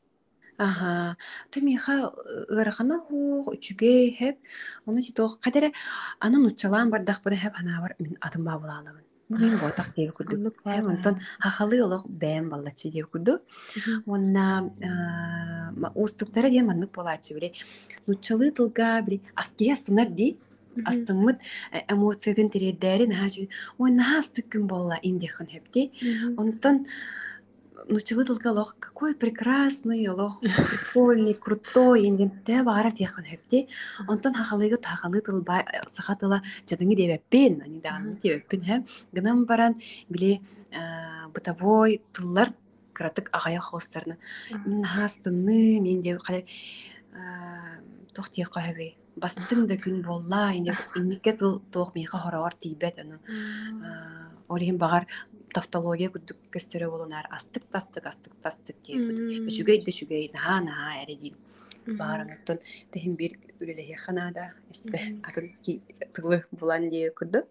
[0.57, 1.17] Аха,
[1.49, 2.11] томиха
[2.49, 4.37] ырахана ху үчүгэй хэп,
[4.85, 5.71] ону титох кадере
[6.19, 9.10] анан учалаан бардах буда хэп анаабар мин атым баабулаалагын.
[9.39, 10.55] Мин ботак диэбэ курдук.
[10.63, 13.39] Хэм онтон хахалы олох бэм баллачы диэбэ курдук.
[14.05, 14.45] Онна
[15.95, 17.53] устуктара диэн маннык болаачы биле.
[18.07, 20.37] Нучалы тылга биле аски астынар ди.
[20.85, 21.39] Астыммыт
[21.93, 23.49] эмоциядын тиреддери нахажы.
[23.77, 25.91] Ой нахас түккүн болла индихан хэпти.
[26.37, 26.85] Онтон
[27.87, 33.67] нучалы тылга лох какой прекрасный лох прикольный крутой инден тэ баарар диэхан хэпти.
[34.07, 37.61] Онтон хахалыгы тахалы тылба сахатыла жадыңы дебеппин.
[37.61, 38.87] Они даганы дебеппин хэм.
[39.11, 40.41] Гынам баран биле
[41.33, 42.53] бытовой тыллар
[42.93, 44.17] кыратык агая хостарны.
[44.65, 46.43] Мен хастынны мен деп кадар
[48.13, 48.95] тохтия кахаби.
[49.15, 53.19] Бастың да күн болла инде инникке тыл тоох миха хороор тийбет аны.
[54.47, 55.05] Орихин багар
[55.53, 59.47] тавтология күдүк көстөрө болунар астык тастык астык тастык диэбит.
[59.49, 61.33] Өчүгэй дөчүгэй наха наха эреди.
[61.85, 62.59] Баарыныттан
[62.93, 65.51] тэхин бир үлелехе ханада эссе атын
[66.13, 67.45] тылы булан дие күдү.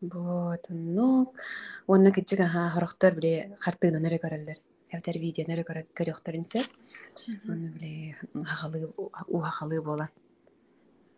[0.00, 1.32] Вот, ну,
[1.86, 4.58] онна кичик аха хорохтор биле хартыгынан эре көрөлөр.
[4.90, 6.62] Эвтер видео эре көрөхтөр инсе.
[7.48, 10.10] Оны биле хахалы у хахалы бола.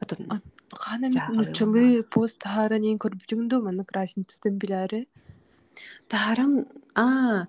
[0.01, 0.41] Отун
[0.73, 5.07] Хана нучалы пост тахара нен көрбүтүңдө маны разницатын билари.
[6.09, 7.47] Тахарам а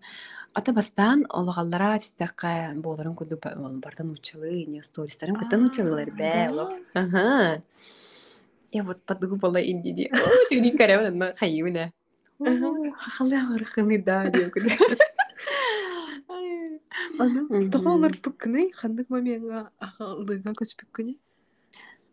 [0.53, 3.37] ата бастан ологаллара чистакка боларын күдү
[3.83, 6.09] бардан учалы не стористарын кытан учалылар
[6.49, 6.73] олох.
[6.93, 7.61] Ага.
[8.71, 10.11] Я вот подругу была инди ди.
[10.51, 11.91] Не карава на хайуна.
[12.39, 14.71] Хахалы арханы да дип күдү.
[17.19, 21.15] Аны тоголор бүккүнү хандык мамиңа ахалыга көспүккүнү.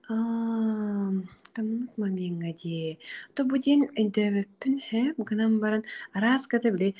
[0.08, 2.98] Каннык мамиңа ди.
[3.34, 6.92] То буден өндөбүппүн хэ гынан баран раскада биле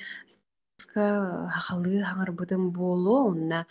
[0.95, 3.67] хахалы хаңар быдым боло онна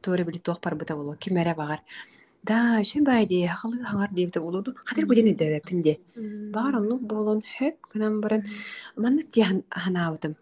[0.00, 1.80] тори биле туак бар быта боло кимере багар.
[2.42, 4.74] Да, шүн байди, хахалы хаңар дейбді олуду.
[4.84, 5.98] Кадыр буден өндөбүппүн ди.
[6.52, 8.46] Бар ону болон хөп гынан баран
[8.96, 10.36] маннык ди ханаабытым.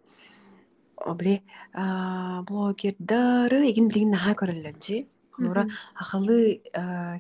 [0.97, 1.43] Обле
[1.75, 4.79] блогердары эгин билигин наха көрөлөр
[5.39, 6.61] Олора ахалы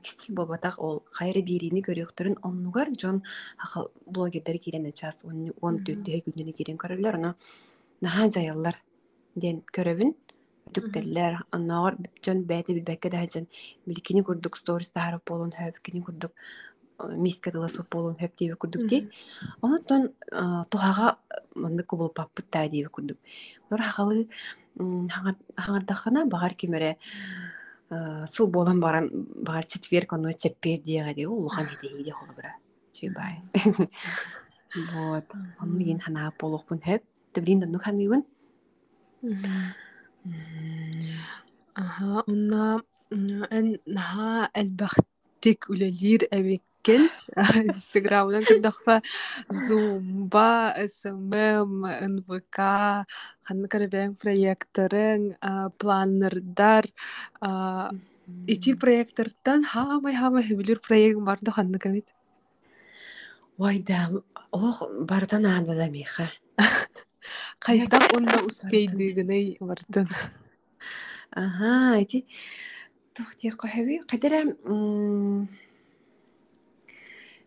[0.03, 3.22] кистик болбатак ол кайры бирини көрөктөрүн оннугар жон
[3.59, 7.35] ахал блогердер кирен час он төттөһө күнүнө кирен көрөлөр оно
[8.01, 8.77] наха жаяллар
[9.35, 10.14] ден көрөбүн.
[10.72, 13.46] Түктеллер онногор жон бэти билбекке да жан
[13.87, 16.33] билкини курдук сторис таарып болун хөп кини курдук
[17.18, 19.09] миска дыласып болун хөп диби курдук ди.
[19.61, 20.12] Онотон
[20.70, 21.18] тухага
[21.55, 23.18] манды кубул паппыт таа диби курдук.
[23.68, 24.29] Олор ахалы
[24.79, 26.96] хаңардахана багар кимере
[28.28, 29.11] сыл болан баран
[29.46, 32.57] багар четверг оно чеппер диэга ди улухан хидеги ди холбура
[32.92, 33.42] чибай
[34.94, 35.24] вот.
[35.61, 37.02] Онну ген ханаа болохпун хэп
[37.33, 38.24] тэблин да нухан дигүн
[41.74, 46.28] Аха, онна эн наха элбахтик үлелир
[46.83, 47.11] эбеккен
[47.68, 49.03] инстаграмдан кырдахпа
[49.51, 52.59] зумба смм нвк
[53.47, 55.37] ханны карабең проекторың
[55.79, 56.87] планнердар
[58.47, 62.09] ити проектордан хамай хамай хүбүлүр проектың барды ханны кабит
[63.59, 64.11] Вайда,
[64.51, 66.31] олох бардан аанда да миха.
[67.59, 70.09] кайдак онда успейдигиней бартын
[71.31, 72.27] Ага, эти
[73.14, 74.45] тохти кохеви кадера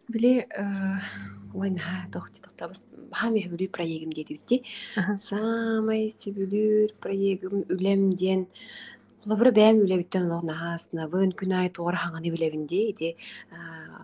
[0.09, 0.47] биле
[1.55, 2.83] ойна тохти тохтабыз
[3.15, 4.61] хами хүлү проектим деди битти.
[5.23, 8.47] Самай сибүлүр проектим үлемден
[9.25, 13.09] Олабыра бәм үлебиттен олох нахасына вын күнай тугар хаңаны билебинде иди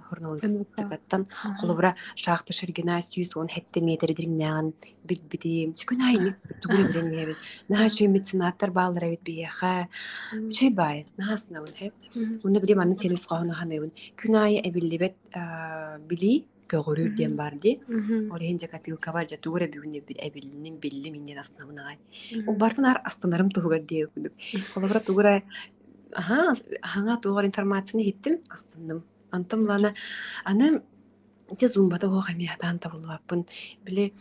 [0.10, 1.28] журналисттыгаттан
[1.62, 4.72] олабыра шахта шергена сүйүс он хетте метр диринняган
[5.06, 7.38] билбитим күнай ник тугур билен ебит
[7.70, 9.88] наха чүй меценаттар баалар эбит бияха
[10.34, 11.94] чүй бай нахасына вын хеп
[12.44, 15.16] уна билем аны телес кохана ханыбын күнай эбиллибет
[16.10, 16.48] били.
[16.72, 17.80] Көгөрүр диэн бар ди
[18.32, 21.98] орехин же копилка бар же тугура бүгүнне эбилинин билли миннен аснабынагай
[22.48, 24.34] ол бартын ар астанарым тугугар дие күдүк
[24.74, 25.42] колобра тугура
[26.16, 26.56] аха
[26.94, 29.94] хаңа тугар информацияны хиттим астындым антым лана
[30.44, 30.82] аны
[31.60, 33.46] те зумбада ого хами атан табылбаппын
[33.86, 34.12] биле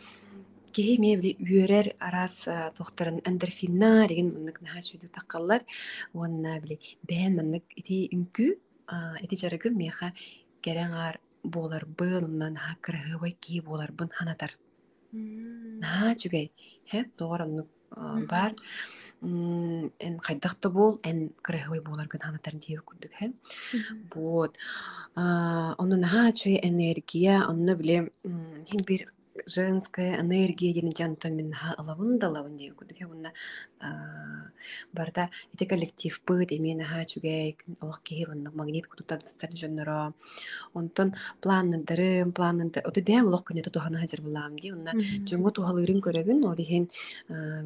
[0.71, 5.65] кеһи мие били үөрер арас а, тохтарын эндорфинна деген маннык наха чүйдү таккаллар
[6.13, 8.47] уонна били бээн маннык ити үңкү
[8.87, 10.13] а, ити жарыгы меха
[10.61, 14.51] кереңар буоларбын онна наха кырыһыбай кии буоларбын ханатар.
[15.11, 16.47] Наха чүгэй
[16.89, 17.69] хэ тоҕор оннук
[18.31, 18.51] бар.
[20.05, 23.27] Эн хайдахта бол эн кырыһыбай буоларгын ханатар диэбэ курдук хэ
[24.13, 24.57] Вот.
[25.15, 28.11] А, онно наха чуй энергия, онно биле
[28.69, 29.01] хин бир
[29.47, 33.31] женская энергия деген жанто мен наха алавын да алавын деп күдүк онна
[34.93, 35.29] барда.
[35.53, 40.13] Ите коллектив быт эми наха чугай олох кихи онно магнит кутутадыстар жонноро
[40.73, 44.91] онтон планныдырым планнында оты бэм олох күнэ тутухана хажыр булам ди онна
[45.25, 46.89] Жонго тухалырын көрөбүн ол иһин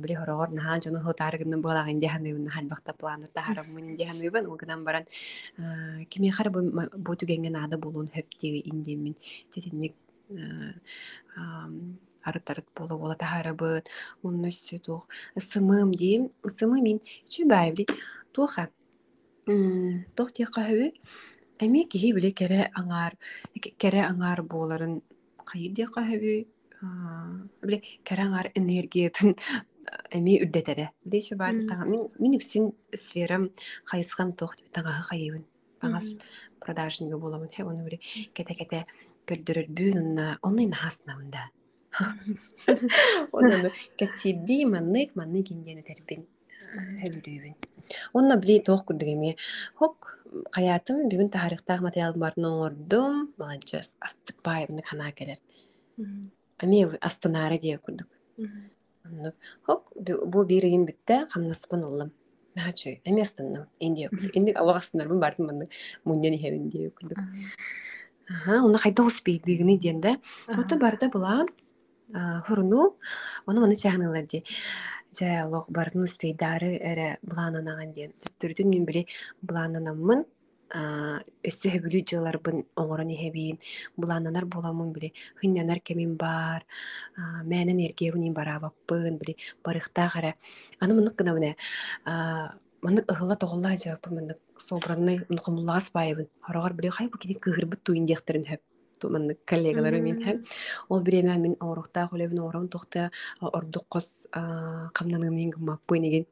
[0.02, 5.06] били хорогор наһаа жону хутаарыгынын буолагын диһаныбын халбахта планыр таһараммын диһаныбын ол гынан баран.
[6.10, 9.16] Кими хар бу түгенген ада болуун хөптиги индемин
[9.52, 9.94] тетинник
[12.26, 13.90] арыттарыт болу бола таһарабыт
[14.24, 15.08] унну сүтух
[15.38, 16.98] ысымым дим ысымы мин
[17.30, 17.86] чүбайбли
[18.34, 18.70] туха
[19.46, 20.88] тох тиэхха хөбү
[21.60, 23.14] эми киһи били кере аңаар
[23.78, 25.02] кере аңаар буоларын
[25.46, 26.34] хайы диэхха хөбү
[27.62, 29.36] били кере аңаар энергиятын
[30.18, 33.52] эми үрдэтере били чүбай мин мин үксин сферам
[33.86, 35.46] хайысхам тох таҥаһы хайыбын
[35.80, 36.16] таңас
[36.60, 37.64] продажнига буламын хэ
[38.34, 38.86] кете кете
[39.30, 41.44] көрдөрөрбүн онна онный наһаснабында
[43.38, 46.22] онно кепсиби маннык маннык индиэне тербин
[47.02, 47.56] хөлүрүүбүн
[48.18, 49.36] онно били тоох курдук эми
[49.80, 49.96] хок
[50.56, 55.40] каятым бүгүн тарихтаах материалым барын оңордум молодец астыкпаевник ханаа келер
[56.64, 56.78] ами
[57.10, 58.10] астанары диэ курдук
[59.68, 62.12] хок бу- бу бир иим бүтте хамнаспын ыллым
[62.56, 65.70] наачу эми астынным инди инди авак астынарбын бардым
[66.06, 67.20] муньян ихебин диэ курдук
[68.30, 71.46] Ага, уна хайда успейдигини диэнде Ота барда була
[72.46, 72.98] хуруну,
[73.46, 74.44] оны маны чагнылар ди.
[75.18, 78.14] Жаялок бардын успейдары эре булананаган диен.
[78.22, 79.06] Түттүрдүн мен били
[79.42, 80.26] булананаммын,
[81.46, 83.60] өссө хөбүлү жыларбын оңорон ихебин,
[83.96, 86.66] булананар буламын били, хыннанар кемин бар,
[87.46, 90.36] мәнен эргебин барабаппын били, барыхтагара.
[90.80, 91.56] Аны мынык гына мына
[92.82, 96.28] мынык ыһыла тоголла жааппын мынык собранный нухумуллаас байыбын.
[96.42, 98.62] Хорогор били хай бу кини кыгырбыт туин диэхтерин хөп.
[99.00, 100.46] Туманны коллегалары мен хэм.
[100.90, 106.26] Ол биреме мен орухта холебин орон тухта ордук кос камнанын гымаппы неген.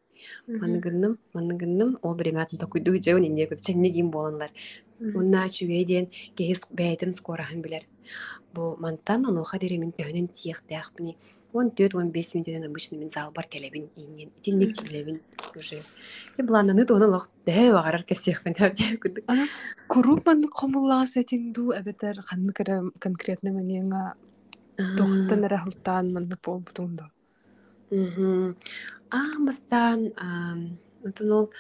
[0.47, 4.51] Маныгынным, маныгынным, ол биреме атын такуйду жеун инде көт ченнегин боланлар.
[4.99, 6.07] Унна чүгейден
[6.38, 7.83] кехис бәйтін скорахан билер.
[8.53, 11.17] Бу мантан аноха деремин көхөнен тиехтәх бини.
[11.53, 14.31] Он төт, он бес минутен обычно мен зал бар келебин инен.
[14.37, 15.21] Итинник келебин
[15.55, 15.83] уже.
[16.37, 19.47] И блананы то лох дэ вагарар кесехпен деп күдүк.
[19.87, 24.15] Куруп манны комуллаа сетинду эбетер ханны кара конкретно мемиңа
[24.97, 27.11] тохтан рахултан манны болбутунду.
[27.91, 28.57] Мгм.
[29.11, 30.13] А, бастан,
[31.05, 31.51] атын ол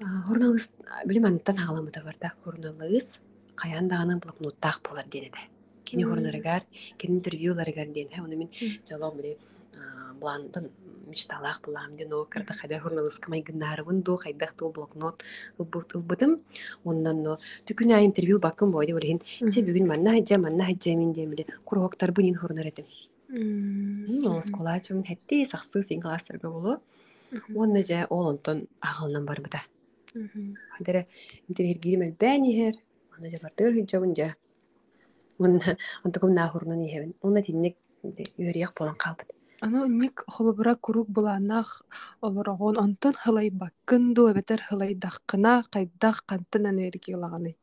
[0.00, 0.70] журналист,
[1.04, 3.20] билем антан хагаламыта барда, журналист
[3.54, 5.38] каян даганы блокноттах болар денеде.
[5.94, 6.10] Кини Мм.
[6.10, 6.62] журналарыгар,
[6.98, 8.50] кини интервьюларыгар ден, ха, уну мен
[8.88, 9.36] жолом биле
[10.20, 10.70] бландын
[11.06, 15.22] мечталах булам ден о кырда хайда журналист камай гынарыбын до хайдах тол блокнот
[15.58, 16.40] ылбытым.
[16.84, 19.20] Ондан но түкүнө интервью баккын бойду олин.
[19.38, 21.46] Те бүгүн манна хаджа, манна хаджа мен дем биле.
[21.64, 22.86] Кургоктар бунин журнал этим.
[23.30, 26.80] Ол сколачым хетти саксы син класстарга болу.
[27.54, 29.62] Онна жа ол онтон агылынан барбыта.
[30.76, 31.06] Хадere
[31.48, 32.74] интерьер гиримел бәнихер.
[33.16, 34.34] Онна жа бартыр хиджабын жа.
[35.38, 37.14] Онна онтокум нахурнан ихебин.
[37.22, 39.30] Онна тинник үйрияк болан калбыт.
[39.60, 41.82] Аны ник холобура курук буланах
[42.20, 47.56] олорогон онтон хылай баккын ду эбетер хылай даккына кайдах кантын энергиялаганы.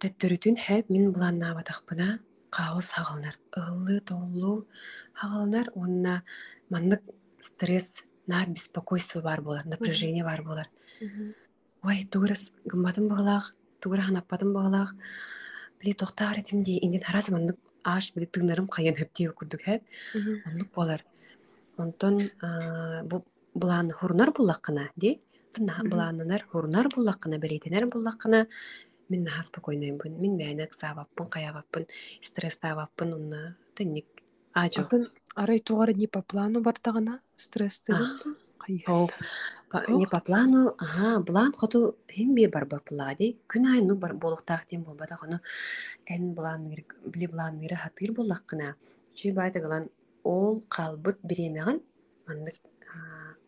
[0.00, 2.18] Төттөрүтүн хэп мин булан набатахпына
[2.50, 3.38] каос хагалнар.
[3.56, 4.66] Ылы толлу
[5.12, 5.70] хагалнар.
[5.74, 6.22] Онна
[6.70, 7.02] маннык
[7.40, 10.68] стресс, на беспокойство бар болар, напряжение бар болар.
[11.82, 14.52] Ой, туграс гымбатын бағалақ, тугра ханаппатын
[15.76, 15.80] бағалақ.
[15.80, 19.82] Біле тоқтар етімде, инден харас мандық аш біле тыңнарым қайын хөптеу күрдік хэп.
[20.46, 21.04] Онлық болар.
[21.78, 22.30] Онтон
[23.08, 25.20] бу булан хурнар буллаққына, де?
[25.54, 25.90] Тына Мгм.
[25.90, 28.46] буланынар хурнар буллаққына, білейтенер буллаққына.
[29.08, 30.18] Мен наха спокойнаймын.
[30.18, 31.86] Мен мәнік сабаппын, қаябаппын,
[32.22, 34.06] стресс табаппын, онна тынник.
[34.52, 34.84] А, жоқ.
[34.86, 37.84] Атын арай тугары не по плану бартагана стресс
[38.68, 43.36] не по плану, ага, план хоту химби бар ба плади.
[43.48, 45.40] Күн айну бар болуктак тем болбада хону
[46.06, 46.68] эн план
[47.04, 48.74] били план ныры хатыр боллаккына.
[49.14, 49.88] Чүй байта галан
[50.24, 51.80] ол калбыт биремеган.
[52.26, 52.56] Мандык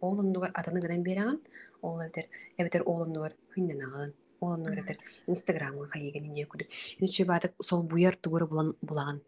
[0.00, 1.40] ол ондугар атаны гынан береган.
[1.82, 4.12] Ол эбитер эбитер ол ондугар хыннанаган.
[4.40, 6.68] Ол нөретер Инстаграмга хайыгын не күрдүк.
[7.00, 9.20] Инче бадык сол буяр тугуру булан булаган.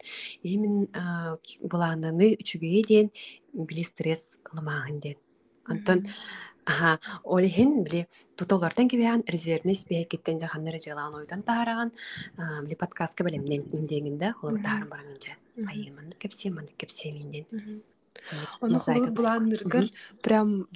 [0.42, 0.86] Имин
[1.62, 3.10] буланыны үчүгө ден
[3.54, 5.18] били стресс кыламагын ден.
[5.70, 6.06] Антон
[6.66, 8.06] Аха, олихин били
[8.36, 11.90] тутолардан кибян резервный спея киттен жаханнары жылан ойдан таараган
[12.64, 14.62] били подкастка билемнен индегинде ол Мгм.
[14.62, 15.32] таарым барамынча.
[15.66, 17.44] Айы мандык кепсе мандык кепсе минден.
[18.60, 19.90] Нусайга холор
[20.22, 20.68] прям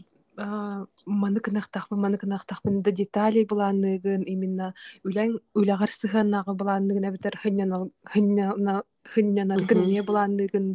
[1.07, 3.47] маны кынахтахпын маны кынахтахпын да детали
[4.27, 4.75] именно
[5.05, 5.39] үләң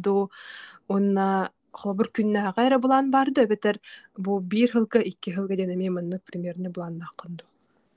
[0.00, 0.30] до
[0.88, 3.80] онна холобур күннәгә эре булаан барды эбитер
[4.16, 7.40] бу бир хылга икки хылга ден эме маннык примерно булааннаккын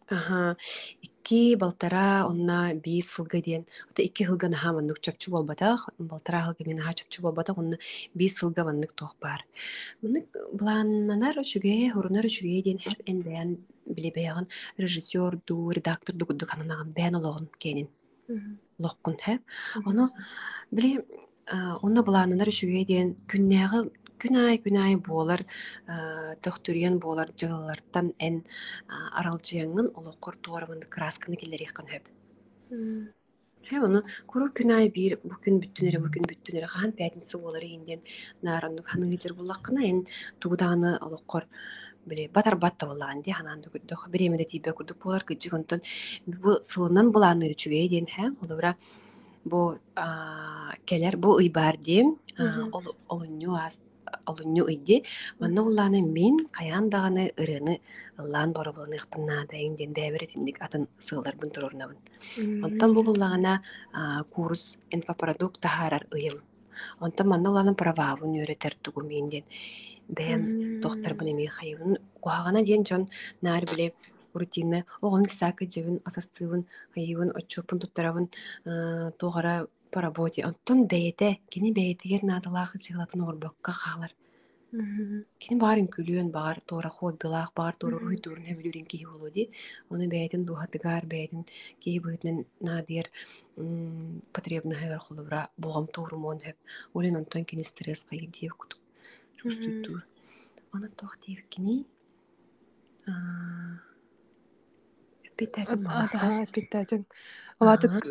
[0.09, 0.57] Аха,
[1.01, 3.65] икки балтара онна бис сылга диен.
[3.89, 7.77] Ота икки хылга наха мандык чапчу болбатах, балтара хылга мен наха чапчу болбатах, онна
[8.13, 9.45] бис сылга мандык тох бар.
[10.03, 14.47] Мындык бланнанар үчүгө, хурунар үчүгө диен хэп энден биле бэягын
[14.77, 17.87] режиссер ду, редактор ду гудду кананаган бэнологон кенин.
[18.77, 19.41] Локкун хэп.
[19.85, 20.11] Оно
[20.71, 21.05] били
[21.51, 23.89] онна бланнанар үчүгө диен күннәгы
[24.23, 25.43] күнай күнай болар
[26.45, 28.43] тохтурьян болар жыллартан эн
[29.19, 32.07] аралжыяңын олоккор туорамын красканы келерихкан хөп.
[33.67, 38.03] Хэ оны куру күнай бир бу күн бүттүнере бу күн бүттүнере хан пятница болар инден
[38.41, 40.03] наранды ханы жер буллаккына эн
[40.39, 41.47] тугдааны олоккор
[42.05, 45.79] биле батар батта боллаган ди хананды күрдөх биремеде тибе күрдүк болар кыжыгынтын
[46.43, 48.75] бу сылынан булааны үчүгэй ден хэ олура
[49.45, 49.77] бу
[50.85, 52.03] келер бу ыйбар ди
[52.37, 52.71] Мгм.
[53.09, 53.51] олунню
[54.25, 55.03] олунню ыйди
[55.39, 57.79] манна улланы мен каян даганы ырыны
[58.17, 61.97] ыллаан боробулун ыхпыннаада инден бэбире тиндик атын сыыларбын турурнабын
[62.65, 63.61] Онтон бу буллагана
[64.33, 66.41] курс инфопродукт тахарар ыйым.
[66.99, 69.43] Онтон манна уланын правабын үйрөтер тугу менден.
[70.81, 73.07] Доктор бын эми хайыбын куагана диен жон
[73.41, 73.93] наар биле
[74.33, 76.63] рутина оҕон сака жебин асастыыбын
[76.93, 78.25] хайыбын оччупун туттарабын
[79.19, 80.45] тугара по работе.
[80.49, 84.11] Онтон бэйете, кини бэйетигер наадалаахы чыгалатын орбокка хаалар.
[85.41, 88.05] Кини баарын күлүөн баар туора хоббилаах баар туора Мгм.
[88.07, 89.51] руй дурун хэбилүрин киһи болуди.
[89.91, 91.45] Оны бэйетин дуһатыгар бэйетин
[91.81, 93.07] киһи быытынан наадыер
[94.33, 96.57] потребна хэвэр холубра бугам туурумон хэп.
[96.95, 98.79] Олен онтон кини стресс кайы диев кутук.
[99.37, 99.99] Чувствуйтур.
[100.73, 101.85] Оны тох диев кини.
[105.33, 106.05] Эпитетин малаха.
[106.05, 107.05] Атаха киттәтен.
[107.59, 108.05] Олатык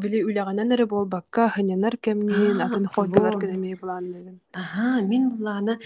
[0.00, 0.22] били
[0.72, 3.40] эре болбакка хынянар кемнин атын хоббилар во.
[3.40, 4.40] кенеме буланныгын.
[4.52, 5.78] Ага, мен буланы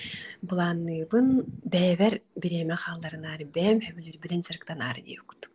[0.43, 5.53] буланыбын бэбер биреме халдарынары бэм хэбилүр билен чарыктан ары диев кутук.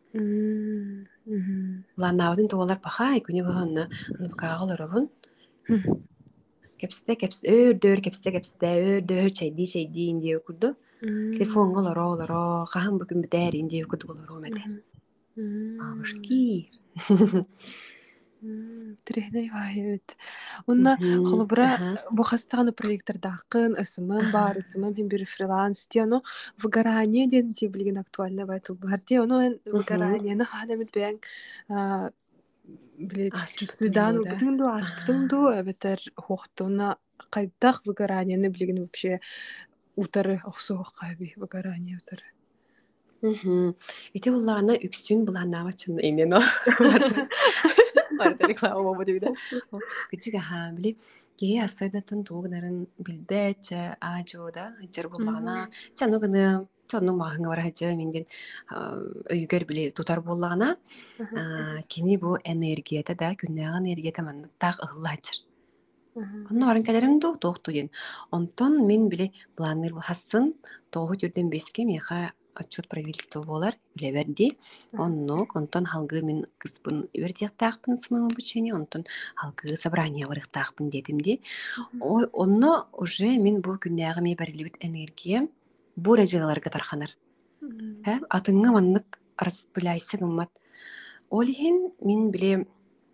[1.97, 5.09] Буланабытын туолар пахай күнү баханна нукагаларабын.
[6.79, 10.09] Кепсте кепсте кепсте кепсте чайди чайди
[11.85, 14.39] лоро лоро хахан бүгүн битер индие курду болору
[19.05, 20.17] Трехней вайбет.
[20.67, 26.23] Унна холобра бу хастаганы проекттардакын ысымым бар, ысымым хим бир фриланс ти оно
[26.61, 31.19] выгорание ден ти билген актуально байтыл бар ти оно эн выгорание на хада мит бен
[32.97, 34.31] биле Аспыттын судан ду, да?
[34.31, 36.97] бутун ду аспыттын ду эбетер хохтуна
[37.29, 39.19] кайдах выгорание билген вообще
[39.95, 42.27] утары оксоо кайби выгорание утары.
[43.23, 46.41] Ити буллана үксүн булана бачын инен о.
[48.19, 49.31] Барда реклама болбу дейда.
[50.11, 50.97] Кичиге ха били
[51.39, 58.25] ке асайдатын тугнарын билбече ажода жер буллагана чану гына чану махыңа бар хажы менден
[59.31, 60.75] өйгөр били тутар буллагана
[61.87, 65.19] кини бу энергията да энергията так арын.
[68.31, 69.09] Онтон мен
[69.55, 70.53] планыр хасын
[70.91, 74.57] тоғы жүрден беске меха отчет правительства болар үлеберди.
[74.93, 81.41] Онно онтон халгы мен кыспын үрдектақпын сымым обучение, онтон халгы собрание варықтақпын дедимди.
[81.99, 85.47] Ой, онно уже мен бу күннәгы ме бәрилибит энергия
[85.95, 87.15] бу режигаларга тарханар.
[87.61, 90.49] Ә, атыңга маннык распыляйсы гыммат.
[91.29, 92.65] Олихин мен биле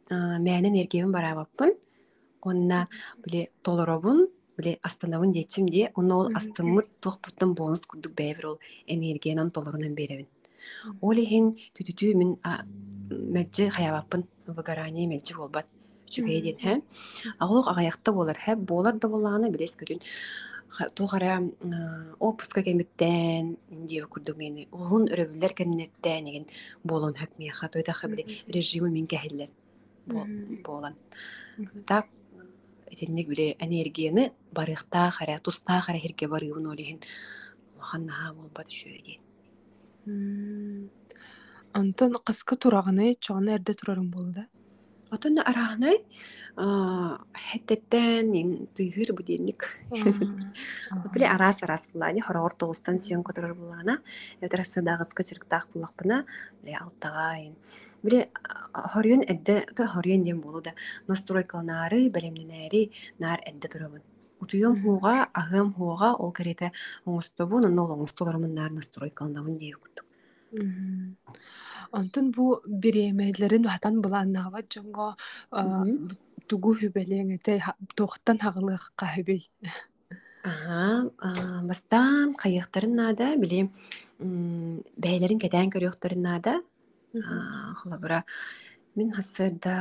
[0.10, 1.76] мәнен энергиябын барабаппын.
[2.42, 2.88] Онна
[3.26, 4.28] биле толоробун,
[4.60, 10.28] биле астанабын детчим де, онна ол астымыт тохпуттан бонус курдук бәбір ол энергиянан толорунан беребин.
[11.02, 12.36] Олихин түтүтү мен
[13.10, 15.66] мәджи хаябаппын выгорание мәджи болбат.
[16.10, 16.82] Чүгейден, хэ?
[17.40, 18.56] Агылык агаяқта болар, хэ?
[18.56, 20.02] Болар да болағаны билес көтүн.
[20.96, 21.40] Тухара
[22.20, 24.68] опуска кемиттен индия курдук мени.
[24.72, 26.46] Оғын өрөбүлер кеннеттен еген
[26.84, 27.70] болон хөп мияха.
[27.70, 29.50] Тойда биле режимы мен кәһиллер
[30.08, 30.64] Мгм.
[30.64, 30.96] болан.
[31.86, 32.08] Так
[32.92, 37.00] этинник биле энергияны барыхта хара туста хара хирге барыыбын олиһин.
[37.80, 39.22] Охан наха болбат шөйден.
[40.08, 40.90] М.
[41.74, 44.59] Онтон кыска турагыны чоҕуна эрдэ турарың буолла да
[45.10, 46.06] Отон арахнай
[46.56, 49.66] хэттеттен тыгыр будильник.
[51.14, 53.98] Биле арас арас булани хорогор тоғустан сүйөн көтөрөр булана.
[54.42, 56.26] Этерасы дагыска чырыктаах буллакпына
[56.62, 57.56] биле алтага ин.
[58.04, 58.30] Биле
[58.74, 60.74] хорьон эдде то хорьон дем болу да
[61.08, 64.04] настройкалнары белемненери нар эдде турабын.
[64.40, 66.72] Утуйом хуга, агам хуга ол керете
[67.06, 70.04] оңостобун, онно ол оңостоларымын нар күттік.
[70.04, 70.09] Мгм.
[72.00, 72.44] Онтон бу
[72.82, 75.08] бириэмээлэрин ватан булааннаабат дьоҥҥо
[75.52, 76.18] Мгм.
[76.50, 77.54] тугу хүбэлиэҥэтэ
[77.98, 79.42] туохтан хаҕылыахха хүбэй.
[80.50, 83.60] Ага, бастан хайыахтарын наада биле
[84.20, 86.54] м, бэйэлэрин кэтээн көрүөхтөрүн наада
[87.80, 88.20] холобура
[88.98, 89.76] мин хассырда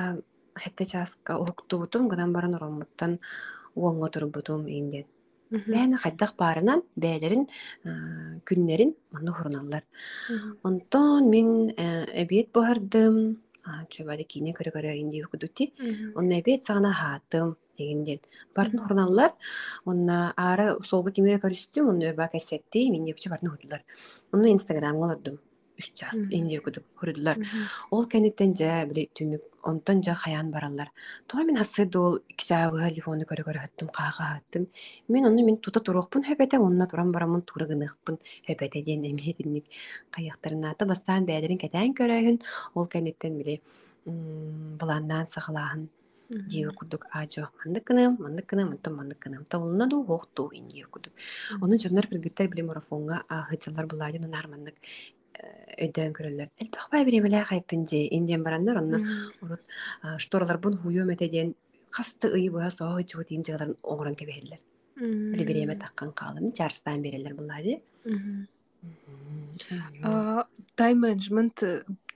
[0.63, 3.13] хэтте чааска уһуктуутум гынан баран ороммуттан
[3.81, 5.07] уоҥҥо турбутум иинден
[5.51, 7.45] бээн хайдах баарынан бэйэлэрин
[7.85, 7.91] а,
[8.49, 9.85] күннэрин манну хуруналлар
[10.63, 13.41] онтон мин э, эбиет буһардым
[13.93, 15.73] чөбады кине көрө көрө инди кудути
[16.15, 18.21] онна эбиет сагана хаатым эгинден
[18.55, 19.33] бартын хуруналлар
[19.85, 23.85] онна ары солга кимире көрүстүм онна өрбаа кэссетти мен депчи бартын хурдулар
[24.33, 25.39] онна инстаграмга олордум
[25.79, 26.35] үч час Мгм.
[26.37, 27.37] инди кудук хурдулар
[27.91, 30.91] ол кенеттен жа били түнүк онтон жа хаян бараллар
[31.27, 34.67] туга мен хассыды ол кичаабыга телефону көрө көрө хаттым каага хаттым
[35.09, 38.19] мен онну мен тута туруокпун höбэте онна туран барамын тура гыныхпын
[38.49, 39.67] höбэте диэн эмиэтинник
[40.15, 42.39] кайыктарынаата бастаан бээлэрин кэтээн көрөйүн
[42.75, 43.61] ол кенеттен били
[44.81, 45.89] буланнаан сахалааһын
[46.51, 50.91] диэбэ курдук аажо мандык кыным мандык кыным онтон мандык кыным табылына ду хоохтуу ин диэбэ
[50.93, 51.13] курдук
[51.63, 54.77] Оны жоннор кыргыттар били марафонга хычалар булаадын онар маннык
[55.79, 58.99] өйдөөн көрөлөр элбахбай биремеле хайпын же индиен бараннар онно
[59.43, 59.63] урут
[60.19, 61.55] шторалар бун хуйом этеден
[61.91, 64.61] касты ый буя соо чугут ин жыгаларын оңорон кебехеллер
[64.97, 67.81] били биреме таккан каалым жарстан берелер булаади
[70.77, 71.63] тайм менеджмент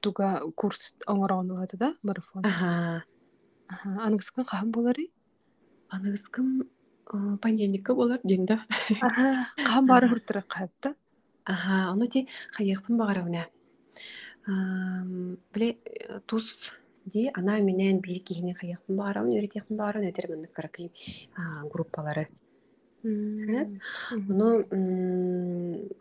[0.00, 2.42] туга курс оҥороонугата да марафон?
[2.44, 3.04] Аха.
[4.06, 5.10] Аныгыскан хаһан болари
[5.88, 6.68] аныгыскым
[7.42, 8.64] понедельникка болар динда
[9.00, 10.94] хаһан баары хуртара хаатта
[11.44, 12.26] аха ону ти
[12.56, 13.46] хайыахпын багарабына
[15.54, 15.76] биле
[16.26, 16.70] тус
[17.06, 20.92] ди ана менен бир кихини хайыахпын багарабын үйрөтиахпын багарабын өтер мындык каракый
[21.72, 22.28] группалары
[23.04, 24.64] Ону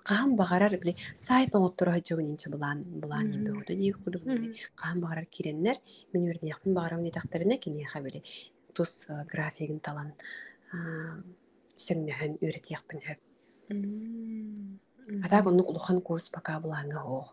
[0.06, 3.32] каам багарар били сайт оңоттура жабын инче булаан булаан Мм.
[3.32, 4.54] нембе ода дип кулу Мм.
[4.76, 5.78] каам багарар киреннер.
[6.14, 8.22] Мен үрдиякпын багарам дитактерине кинеха били
[8.76, 10.14] тус а, графигин талан
[11.78, 13.20] сеңнөһөн үрдиякпын хөп
[15.26, 17.26] атак онну улухан курс пока булааңа хоо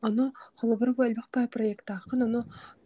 [0.00, 2.40] Ону холобур бу элбахпай проекттаахын ону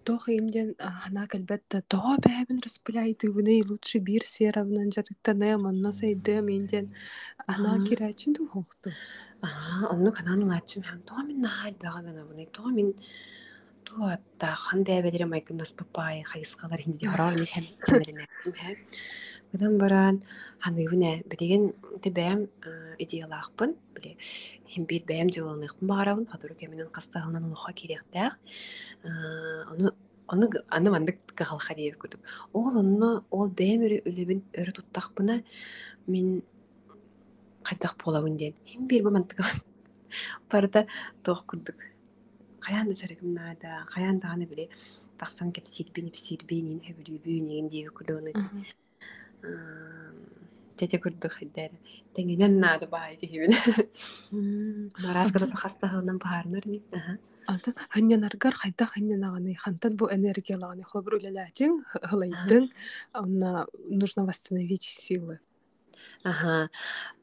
[0.05, 6.87] тох инден хана кэлбэт тоҕо бэбин распыляйтыбыны лучше бир сферавынан жарыктанем онно сайдым инден
[7.47, 8.91] ана кирачин ду хохту
[9.43, 12.69] Аа, онну канаан лаачым хам тоо мен наал багагана буны тоо
[13.87, 18.25] тоо атта хан бэбедере майкынас папай хайыскалар инди хороор ни хэн сэмэринэ
[18.61, 18.77] хэм
[19.53, 20.23] Гынан баран
[20.65, 21.73] ханыбыне билеген
[22.03, 22.49] те бэм
[22.99, 24.17] идеялаахпын биле
[24.73, 28.39] хим бит бэм жылыныхпын багарабын хадуру кеминен кастаалынан улуха кирехтаах
[29.73, 29.91] ону
[30.33, 32.23] ону г- аны мандык кагалха диэп күрдүк
[32.53, 35.45] ол онно ол бэм өрү үлебин өрү туттахпына
[36.07, 36.43] мен
[37.63, 39.41] кайдах болабын диэн хим бир бу мантык
[40.51, 40.87] барда
[41.25, 41.77] тоох курдук
[42.61, 44.69] каянда жарыгым наада каянда аны биле
[45.21, 48.47] тахсан кеп сирбин сирбин ин хөбүрүбүн ин диэп күрдүк
[50.77, 51.79] тете курдук хайдары
[52.17, 53.55] теңинен наада баай кихибин
[55.03, 56.83] Марас кыта хастахынан баарнар ни.
[57.47, 62.69] Антан ханнянаргар хайда ханнянаганы хантан бу энергиялаганы холобур үлеләтин хылайдың
[63.13, 65.41] онна нужно восстановить силы
[66.25, 66.71] Аха.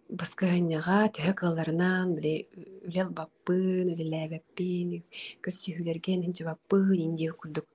[0.09, 2.31] Баскаганяга төһө кылларынан биле
[2.87, 4.95] үлел баппын, үлеләбәппин,
[5.45, 7.67] көрсүһүлерген инде баппын инде курдук.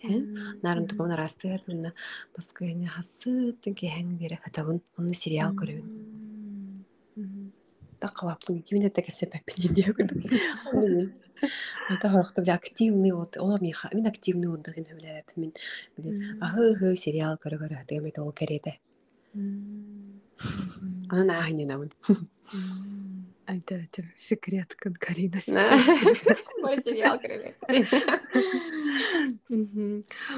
[0.00, 0.22] Хэн?
[0.62, 1.92] Нарын тукумна расты тунна
[2.36, 5.88] баскаганя хасыттын кеһәң бере хатабын, онны сериал көрөбүн.
[8.00, 11.12] Кимде курдук.
[11.90, 12.08] Ата
[12.54, 15.52] активный от, ола миха, мен активный отдыхын хөбүләбәппин мен.
[15.96, 18.78] Биле ахы сериал көрө көрө хатыгам эте ол керете.
[21.12, 21.90] Нахайны намын.
[23.50, 25.40] Айда это секрет кын Карина
[26.62, 27.18] Мой сериал.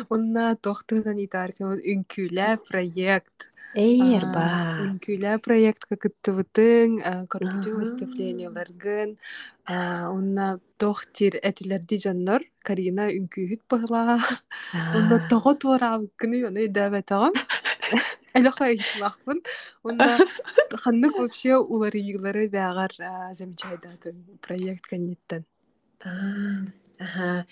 [0.09, 3.53] Онна тохтынан итаркан үнкүлэ проект.
[3.75, 4.47] Эй, А, эрба.
[4.87, 6.89] Үнкүлэ проект кыттыбытың
[7.29, 7.81] көргүчү Аха.
[7.83, 9.11] выступленияларгын
[9.69, 10.49] онна
[10.81, 14.21] тохтир этилерди жаннор Карина үнкүүхүт быгла
[14.97, 17.37] онна того туарабыккыны оны дөбөтөгөм
[18.35, 19.43] Элохай лахпын.
[19.83, 20.19] Онда
[20.83, 22.93] ханнык вообще уларыйлары бягар
[23.33, 25.45] замечательный проект канниттен.
[26.99, 27.47] Аха.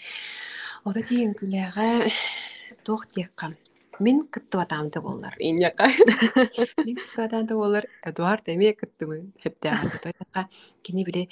[0.85, 2.11] Ота тиен күләгә
[2.85, 3.53] тох текка.
[4.01, 5.35] Мин кыттыбатамды болар.
[5.39, 5.89] Иньяка.
[6.87, 7.85] Мин кыттыбатамды болар.
[8.03, 9.27] Эдуард эме кыттымы.
[9.43, 10.01] Хептәгә.
[10.03, 10.49] Тойдакка
[10.83, 11.29] кини биле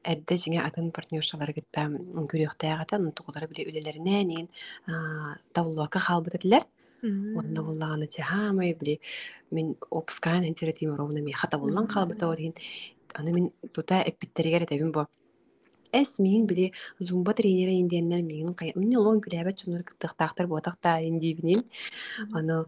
[0.00, 4.46] Эдде жиңе атын партнершалар гитта күрүөхтәгәтә, нутугулары биле үлеләренә нин
[5.52, 6.64] тавлуака халбыт этилер.
[7.02, 8.98] Онна буллаганы чахамай биле
[9.50, 12.54] мин опускан интеретим ровно ми хата буллан халбыта орин.
[13.14, 15.06] Аны мин тута эппиттеригер этебин бу.
[15.92, 21.64] Эс мин биле зумба тренера индиеннер мин кай мин лон күләбәт чунур кыттыктактар ботакта индибинин.
[22.32, 22.64] Аны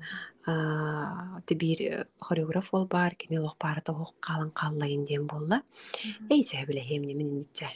[1.47, 5.63] тибир э, хореограф бол бар, кене лох барыта хок калан калла индиен болла.
[6.31, 7.69] Эй сә биле хемне мин ничә.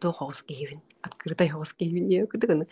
[0.00, 0.80] До хос киевин.
[1.02, 2.66] Открытай хос киевин я кыдыгын.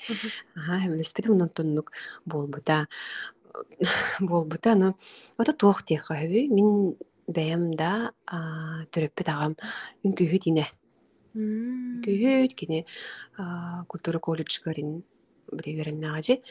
[0.55, 1.93] Ага, хемне спит унан тоннук
[2.25, 2.89] болбута.
[4.21, 4.95] Болбута, но
[5.37, 6.97] ота тох тех хавы мин
[7.29, 8.13] бәямда
[8.93, 9.57] төрөппүт агам.
[10.05, 10.67] Үңкүһүт ине
[11.35, 12.85] күйүт кини
[13.89, 15.03] культура колледжгарин
[15.53, 16.43] биривериннаажи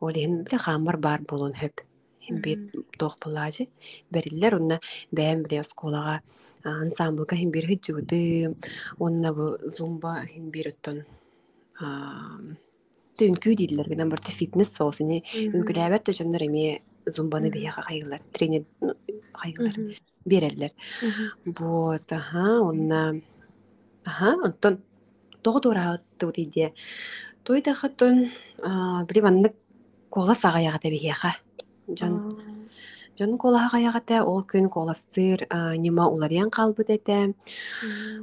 [0.00, 1.82] олиһин биле хаамар бар болон хөп
[2.22, 3.68] химбит тоох булаажи
[4.10, 4.80] бериллер унна.
[5.10, 6.22] Бэм биле сколага
[6.66, 8.56] ансамблга химбир хыджыбыты
[8.98, 11.04] онна бу зумба химбир оттон
[13.18, 16.66] түнкүү дииллер гынан барты фитнес соосуни үңкүлээбэт төжөннөр эми
[17.06, 18.66] зумбаны бияха хайгылар тренер
[19.32, 19.80] хайгылар
[20.24, 20.72] береллер
[21.46, 23.22] вот аха онна
[24.06, 24.74] Аха, онтон
[25.42, 26.68] тоҕо туораабыттыбы тиидиэ.
[27.44, 28.30] Той дахатын
[29.08, 29.54] били маннык
[30.14, 31.30] кола саҕайаҕата биһиэха.
[31.96, 32.12] Дьон
[33.16, 35.40] Дьон колаһаҕайаҕата ол күн коластыыр
[35.84, 37.18] нима уларыан хаалбыт этэ.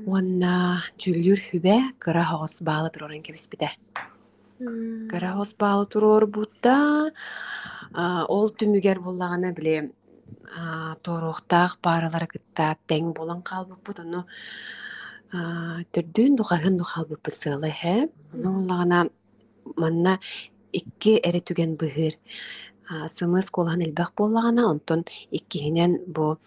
[0.10, 0.54] Уонна
[1.02, 3.70] дьүллүр хүбэ кыра хоҕос баалы турорун кэбиспитэ.
[5.12, 6.76] Кыра хоҕос баалы турор бутта
[8.36, 9.76] ол түмүгэр буллагана биле
[11.06, 14.22] торуохтаах бааралар кытта тең болан хаалбыппут ону
[15.94, 17.96] төрдүүн духаһын духалбыппыт сыылы хэ
[18.44, 19.00] нууллагана
[19.82, 20.14] манна
[20.80, 22.14] икки эре түген быһыыр.
[22.90, 26.38] Сымыс кулахан илбэх буоллагана онтон иккиһинэн бу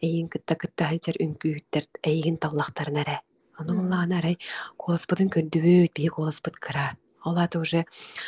[0.00, 3.18] эйин кытта кытта хыджар үңкүүттер эйигин таллахтарын эре
[3.58, 4.38] онууллагана эрей
[4.78, 6.96] колоспытын көрдүбүт бии колоспыт кыра.
[7.24, 7.84] Олаты уже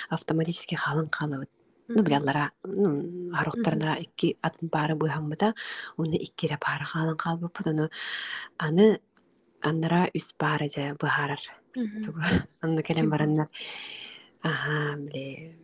[0.08, 1.50] автоматически халын калыбыт
[1.88, 5.54] ну билаллара арухтарнара икки атын баары быһаммыта
[5.96, 7.88] уну иккире баары халын калбыппыт ону
[8.58, 9.00] аны
[9.60, 11.40] аннара үс баара жа быһаарар.
[12.62, 13.48] Анны келем бараннар.
[14.42, 15.56] Аха биле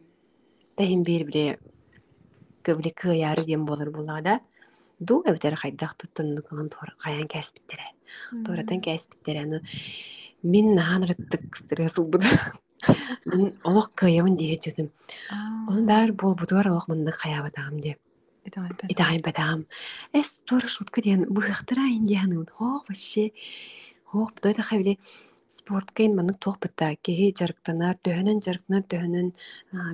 [0.77, 1.59] тахин бир биле
[2.67, 4.41] кыбли кыяры дем болор булада
[4.99, 7.93] ду эбитер хайдах туттун кылан тор каян кәспиттере
[8.47, 9.61] торатан кәспиттере аны
[10.43, 12.25] мин наанырыттык стресс убут
[13.25, 14.91] мин олох кыябын дие жудум
[15.69, 17.99] ондар бол бутуар олох мынны хаябатагам деп
[18.47, 19.67] итагай батагам
[20.13, 23.33] эс тора шутка диэн быхтыра индианын хох вообще
[24.07, 24.99] Хоох дойда хавли
[25.51, 29.29] спорткейн маннык туохпытта кеһи жарыктанар төһөнөн жарыктанар төһөнөн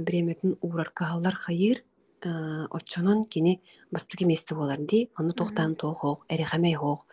[0.06, 1.80] биреметін уураркаһаллар хайыр
[2.24, 3.60] оччонон кини
[3.90, 7.06] бастыки месте болар ди ону туохтаан туох хоох эрехамей хоох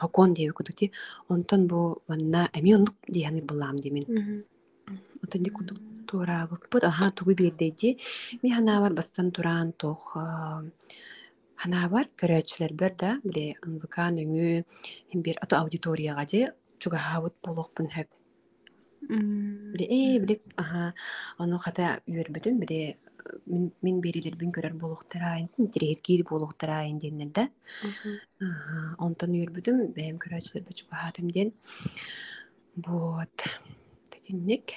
[0.00, 0.92] хокон диэби кудукти
[1.28, 4.04] онтон бу манна эми оннук дияныр булаам димин
[5.22, 7.98] отонди кудук туораабыппыт аха тугу биирдейди
[8.42, 10.16] ми ханаабар бастан тураан туох
[11.64, 16.40] Ханаабар көрөөчүлэрбэр да биле ынбыкаан өҥүү бир ото аудиторияга же
[16.82, 18.08] чугаһаабыт болохпун хөп
[19.72, 20.82] биле ээ биле аха
[21.38, 22.80] ону хата үөрбүтүн биле
[23.46, 27.48] мин берилербин көрөр болохтарайын тирехиргиир болохтарайын диэннер да.
[28.98, 31.52] Онтон үөрбүтүм бэм көрөөчүлэрбэ чугаһаатым диэн
[32.76, 33.48] вот
[34.10, 34.74] тетинник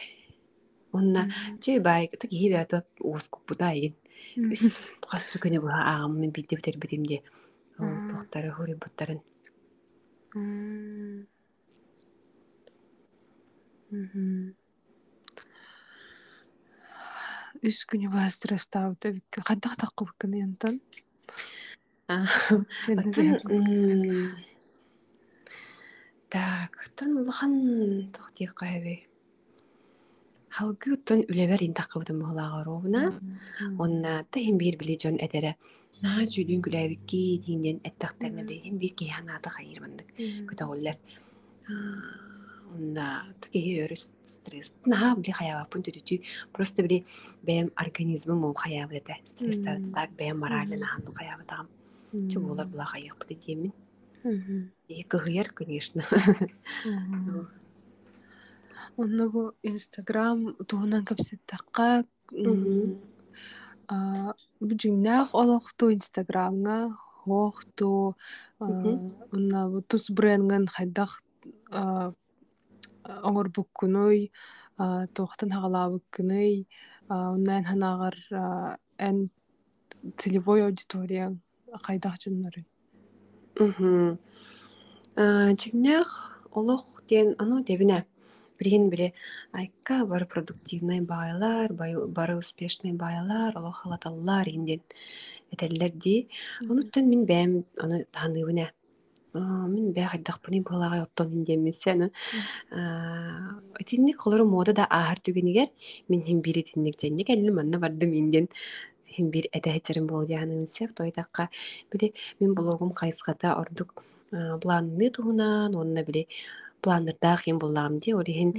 [0.92, 1.28] онна
[1.62, 3.96] чүй бай тагиибэто уускуппута игин
[5.12, 7.22] Хасты көне бу агамын битеп тер битимде.
[7.78, 9.22] Тохтары хури буттарын.
[17.68, 19.44] Үс күнү ба стресстаабыта биккен.
[19.44, 20.80] Кандак таккы биккен янтан.
[26.30, 29.02] Так, тан улахан тохтик кайбы.
[30.58, 33.04] Халгы тон үлебер интаққыбытын бұғылаға ровна.
[33.78, 35.58] Онна тахин бир били жон этере.
[36.02, 40.16] На жүлүн күләбикки дигенден әттақтарына білейден бир кей ханаты хайырмандык.
[40.48, 40.72] Көтө
[42.74, 44.72] Онна тукеһи өрү стресс.
[44.86, 46.22] На били хаябапын түтүтү.
[46.54, 47.06] Просто били
[47.48, 49.18] бәм организмым ол хаябы да.
[49.34, 49.64] Стресс
[49.94, 51.44] так бәм морально наханды хаябы
[52.32, 53.74] Чу болар була хайык быды демин.
[54.88, 56.04] И кыгыяр, конечно.
[58.98, 62.98] Онно бу Инстаграм туһунан кэпситтакка бу
[64.62, 68.16] жиңнаах олохту инстаграмга хоохту
[68.60, 71.22] бу тус брэнган хайдах
[73.28, 74.32] оҥорбуккунуй
[75.16, 76.68] туохтан хагалаабыккыный
[77.10, 78.16] уннаан ханаагар
[79.08, 79.18] эн
[80.20, 81.26] целевой аудитория
[81.86, 82.62] хайдах дьоннору
[83.60, 84.20] Мгм.
[85.16, 86.10] А, Чигнях
[86.52, 88.06] олох диэн ону дебине.
[88.60, 89.14] Билигин биле
[89.52, 94.82] айка бары продуктивный байлар, бай- бары успешный байлар, олох халаталлар инден
[95.52, 96.30] этеллер ди.
[96.62, 98.72] Онуттан мин бэм ону тааныбыне.
[99.34, 102.12] Мин бෑ хайдахпыны былага оттон индеммесен.
[103.86, 105.68] Тинник холору мода да аһар түгенигер
[106.10, 108.48] мин хим бири тинник женник элли манна бардым инден
[109.18, 111.50] хим бир этэхетерин болдяанымсеп тойдакка
[111.92, 114.04] били мин блогум кайсгата ордук
[114.62, 116.28] планны туһунан онна били
[116.82, 118.54] планнырдаах хим буллаам ди орихин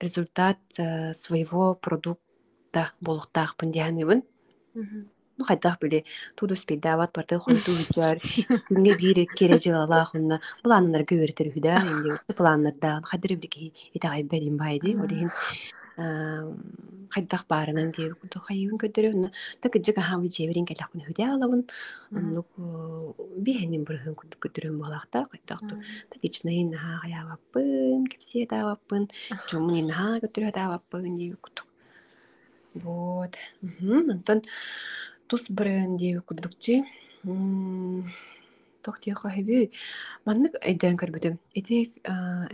[0.00, 0.58] результат
[1.16, 4.22] своего продукта болохтаахпын дианыбын
[5.38, 6.04] ну хайдах били
[6.36, 8.22] туду спейдават барды хойду үчөр
[8.68, 14.96] күнгө бири кере жылалаах унна планнарга өртер хүдэ инде планнардан хадыр бики итагай берим байди
[14.96, 15.30] орихин
[17.12, 19.30] хайдах баарынан ди куту хайын көдөрө унна
[19.60, 21.66] так жига хам жеберин келахын хүдэ алабын.
[22.16, 22.48] Оннук
[23.44, 25.76] бихенин бүрхөн көдөрөн балакта хайдахту
[26.14, 29.10] тадичнайын наха хаябаппын кепсие даваппын
[29.50, 31.68] жумнин наха көдөрө даваппын ди куту.
[32.74, 33.36] Вот.
[33.60, 34.10] Мгм.
[34.10, 34.42] онтон
[35.32, 36.74] тус брэнд диэби курдукчи
[38.84, 39.72] тохтиэха хэби
[40.26, 41.76] маннык айдаан көрбүтүм эти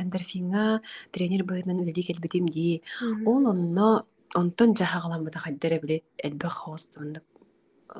[0.03, 0.65] эндорфинга
[1.11, 2.83] тренер быһынан үлели келбитим дии
[3.27, 4.07] ол онно
[4.41, 7.27] онтон жахагаламбыта хайдара били элбэх хост оннук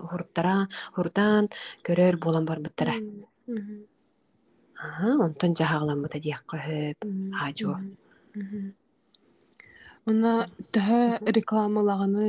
[0.09, 1.51] хуруттара хурдан
[1.87, 2.95] көрөр болан барбыттара
[5.27, 6.99] онтон жахагаламбыта диэхка хөп
[7.43, 7.75] аажу
[10.09, 11.01] Уна төһө
[11.37, 12.29] рекламалаганы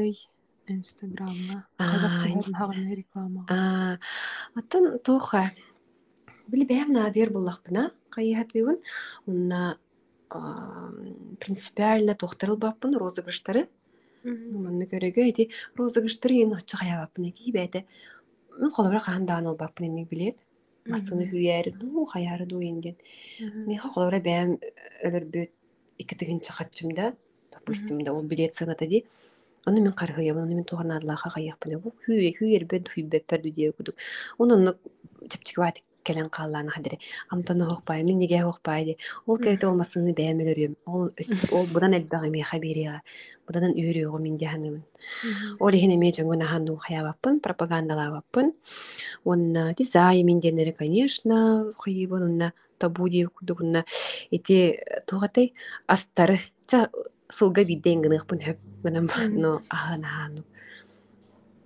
[0.73, 3.45] инстаграмга Аа, кайдах инс- саһарын хаганы реклама.
[3.49, 3.99] Аа,
[4.55, 4.99] атын
[8.09, 8.77] кайыхатыбын
[9.27, 9.77] унна
[10.29, 10.91] аа,
[11.39, 13.67] принципиально тохтарыл баппын розыгрыштары.
[14.23, 17.85] Манны көрөгө эти розыгрыштары ен оччо хаябаппын эки бэте
[18.59, 20.37] мен холобра хаан дааныл баппын энник билет.
[21.71, 22.95] Дуу хаяры дуу инген
[23.67, 24.59] меха холобра бэм
[25.05, 25.51] өлөрбүт
[25.99, 27.15] икитигин чахатчымда
[27.51, 28.55] допустим да ол билет
[29.69, 31.77] Оны мен каргыябын, оны мен туган адлаха кайякпын.
[31.83, 33.95] Бу хүйе хүйербен хүйбеппер дүйе кудук.
[34.39, 34.73] Оны
[35.29, 36.97] чепчик ват келен калланы хадире.
[37.29, 38.97] Амтаны хокпай, мен неге хокпай ди.
[39.27, 40.75] Ол керете олмасыны бәмелөрүм.
[40.85, 41.09] Ол
[41.51, 43.01] ол будан элбага ми хабирия.
[43.45, 44.83] Будан үйрөөгө мен диханымын.
[45.59, 48.53] Ол ихне ме жоңгона хану хаябаппын, пропагандалабаппын.
[49.23, 53.85] Онна дизайн мен денери, конечно, хыйбын онна табу ди кудугунна.
[54.31, 55.53] Эти тугатай
[55.85, 56.39] астары.
[57.29, 58.59] Сылга биден гыныхпын хөп.
[58.83, 60.43] Гынам но аханану.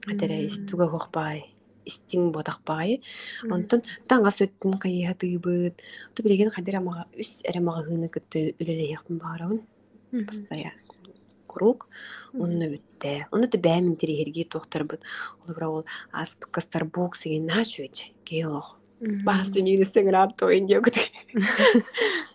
[0.07, 1.49] Атере истуга хокпай.
[1.85, 3.01] Истин ботакпай.
[3.43, 5.81] Онтон таңга сөттүн кайыхатыыбыт.
[6.13, 9.61] Ту билеген хадир амага үс эремага хыны кытты үлелейякпын баарабын.
[10.27, 10.79] Постоянно.
[11.47, 11.87] Круг.
[12.33, 13.27] Онна бүтте.
[13.31, 15.03] Онна да бәмин тирихерги тохтарбыт.
[15.45, 18.11] Ол бра ол аспыкка Starbucks деген нашуэч.
[18.25, 18.77] Кейлох.
[19.03, 20.69] Басты мені сыңырап тойын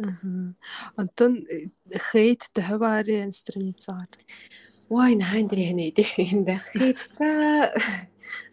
[0.00, 1.36] деп Онтон
[2.10, 4.08] хейт төһө баары страницаар
[4.90, 6.60] нахан дирехне ите инде.
[6.72, 7.72] Хитта.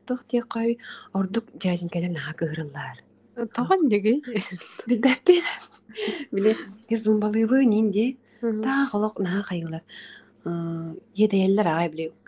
[0.05, 0.77] Тохти кай
[1.13, 3.01] ордук жажин келе наха кыгырылар.
[3.53, 4.21] Таган неге?
[4.87, 5.43] Бидәппен.
[6.31, 6.55] Биле,
[6.87, 8.17] ке зумбалыбы нинди.
[8.41, 9.81] Та холок наха кайылар.
[11.15, 12.11] Еделлер ай биле.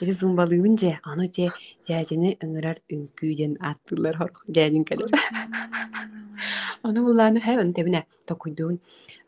[0.00, 1.50] Эти зумбалыыбын же, аны те
[1.88, 5.12] дяжини ыңырар үңкүйден аттылар хор дядин келер.
[6.82, 8.78] Аны буланы хэ өнтебине токуйдуун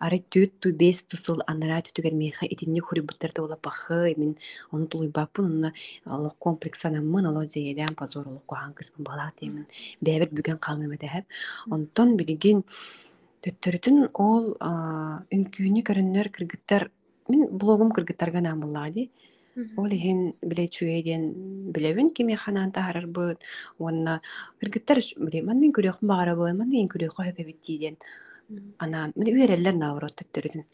[0.01, 4.37] ары түт ту бес тусыл анара түтүгер меха итинне хури буттарда ола бахы мен
[4.71, 5.73] оны тулуй баппын онна
[6.07, 9.67] алох комплексанаммын ало жейден позор олох кухан кыспын бала темин
[10.01, 11.27] бэбер бүген калныма дэхеп
[11.71, 12.65] онтон билигин
[13.45, 14.55] төттөрүтүн ол
[15.37, 16.89] үңкүүнү көрөннөр кыргыттар
[17.29, 19.11] мен блогум кыргыттарга наамыллаади
[19.77, 23.39] Ол иһин биле чуэден билебин кими ханан тахарар быт.
[23.79, 24.21] Онна
[24.61, 27.97] кыргыттар биле маннын күрөк багара бы, маннын күрөк хөпе биттиден.
[28.79, 30.65] Анан мен үйреллер наурот төттөрүн.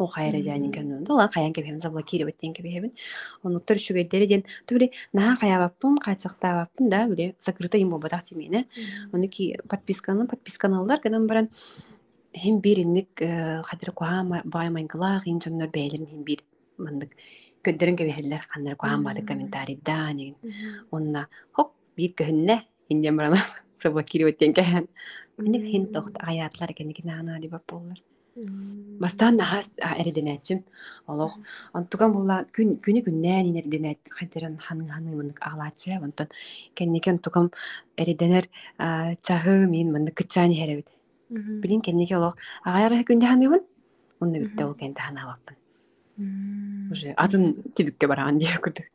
[0.00, 2.92] ол хайра жанин кәнүн дола каян кебем заблокировать ден кебебин
[3.44, 8.66] онуктар үчүгейдери ден тубили наха каябаппын качактаабаппын да биле закрыто им болбатак тимени
[9.12, 11.50] онуки подписканы подписканалар кенен баран
[12.34, 16.40] хим бир инник хадыр куа баймайгылаах ин жоннор бээлерин хим бир
[16.78, 17.12] мындык
[17.63, 20.35] көддөрүн кебехиллер каннар куаан баады комментарий да неген
[20.91, 23.41] онна хок бир көһүнне инден барана
[23.83, 24.87] заблокировать ден кэһэн
[25.37, 27.99] Мені хин тохт аятлар кенеки нана дип боллар.
[28.99, 30.63] Бастан нахас эрденәчим.
[31.07, 31.35] Олох
[31.73, 35.99] антуган булла күн күнү күннән инерденәт хәтерен ханың ханың мынык алачы.
[35.99, 36.31] Онтон
[36.75, 37.51] кенекен тугам
[37.97, 38.47] эрденер
[39.27, 40.87] чахы мин мынык кычаны херебит.
[41.29, 43.63] Билин кенеке олох агайра күндә ханыгын.
[44.21, 45.35] Онны битте ул кенде хана
[46.90, 48.88] Уже атын тибикке баран дип күрдүк.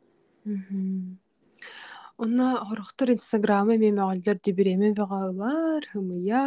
[2.18, 6.42] Онна хорохтор инстаграмы меме оҕоллар дибиреме баҕалар хымыя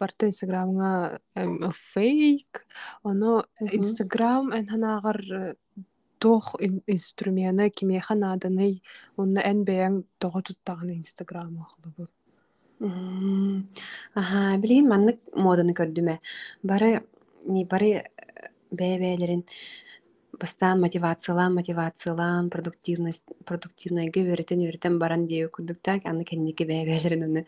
[0.00, 1.18] барта инстаграмга
[1.92, 2.66] фейк
[3.02, 3.44] оно
[3.78, 5.18] инстаграм эн ханаагар
[6.22, 6.54] тох
[6.94, 8.82] инструмена кимеха наадыный
[9.16, 12.12] онна эн бэйэң тоҕо туттаҕына инстаграм охлубут
[14.14, 16.18] Аха, билин маннык моданы көрдүмэ.
[16.62, 16.90] Бары
[17.46, 17.90] ни бары
[18.80, 19.44] бэбэлерин
[20.40, 26.24] бастаан мотивациялаан мотивациялаан продуктивность продуктивныйга үөрэтен үөрэтен баран дии курдуктаак аны.
[26.24, 27.42] Кэнники бэбэлерин уну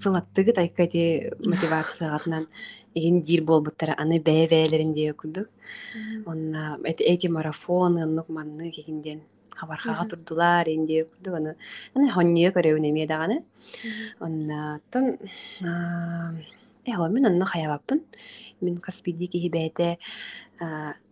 [0.00, 2.46] сылаттыгы тайка ти мотивациягатынан
[2.94, 5.48] игин дир болбуттара аны бэбэлерин дии курдук
[6.26, 9.20] онна эти марафон ыннук манны кигинден
[9.58, 11.56] хабархага турдулар инди курдук аны.
[11.94, 13.44] Аны хоннье көрөбүн эмие даганы.
[14.20, 15.18] Оннаттан
[16.92, 18.00] эһо мен онно хаябаппын
[18.60, 19.98] мен каспиди киһи бээтэ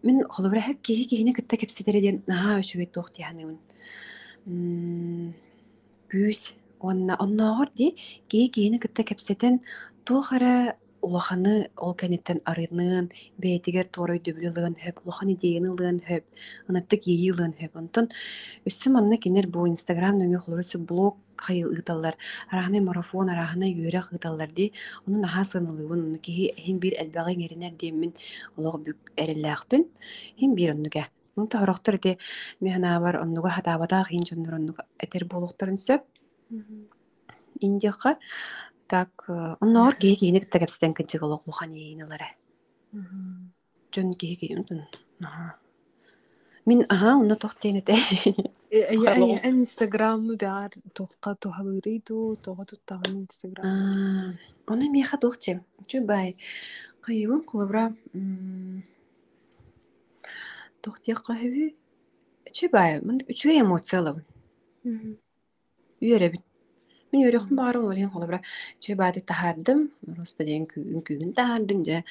[0.07, 3.59] мен холобра хэп киһи киһини кытта кепсетере диэн наһаа өчүгэй туох тиһаныгын
[6.11, 6.41] күүс
[6.81, 7.97] онна онноогор ди
[8.31, 9.61] киһи киһини кытта кепсетен
[10.05, 14.51] туохара улаханы ол кэнеттен арыынын бээтигер туорой дөбүлы
[14.85, 16.25] хөп улахан идеяны лыан хөп
[16.69, 17.77] ынаттык ийи лыан хөп.
[17.77, 18.09] Онтон
[18.67, 22.17] өссү манна кинер бу инстаграм нөҥө холорусу блог хайыл ыыталлар
[22.51, 24.73] араханы марафон араханы үөрэх ыыталлар ди
[25.07, 28.13] onu наһаа сыынылыыбын уну киһи хин биир элбэҕиҥ эринэр диэммин
[28.57, 29.83] олох бүк эрэллээхпин.
[30.39, 31.09] Хин биир оннуга.
[31.37, 32.19] Онта хорохтор ити
[32.61, 36.03] механаабар оннуга хатаабатаах хин дьоннор оннуга этер буолуохторун сөп.
[37.61, 38.19] Индиэхха
[38.89, 39.13] так
[39.65, 42.29] онноор киһи киһини кытта кэпситэн кычык олох лухан иинылара
[43.93, 44.55] дьон киһи киһи
[46.69, 47.95] мин аха онно тохтиэн эте
[49.49, 53.67] эн инстаграм баар туохка тухалырыйду тоҕо туттаҕын инстаграм
[54.73, 55.59] оны миэха тухчем
[55.91, 56.29] чубай
[57.05, 57.85] кайыбын кулабра
[60.83, 61.65] тохтиэхха хэби
[62.57, 64.27] чубай мын үчүгэй эмоциялабын
[66.03, 66.45] үөребит
[67.13, 68.41] Мен өрөкүн баарым олен холобра
[68.83, 72.03] чөбады тахардым, просто ден күн күн тахардым же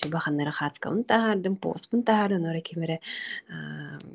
[0.00, 3.00] чөбаханнары хацкамын тахардым, поспун тахардым, ора кемере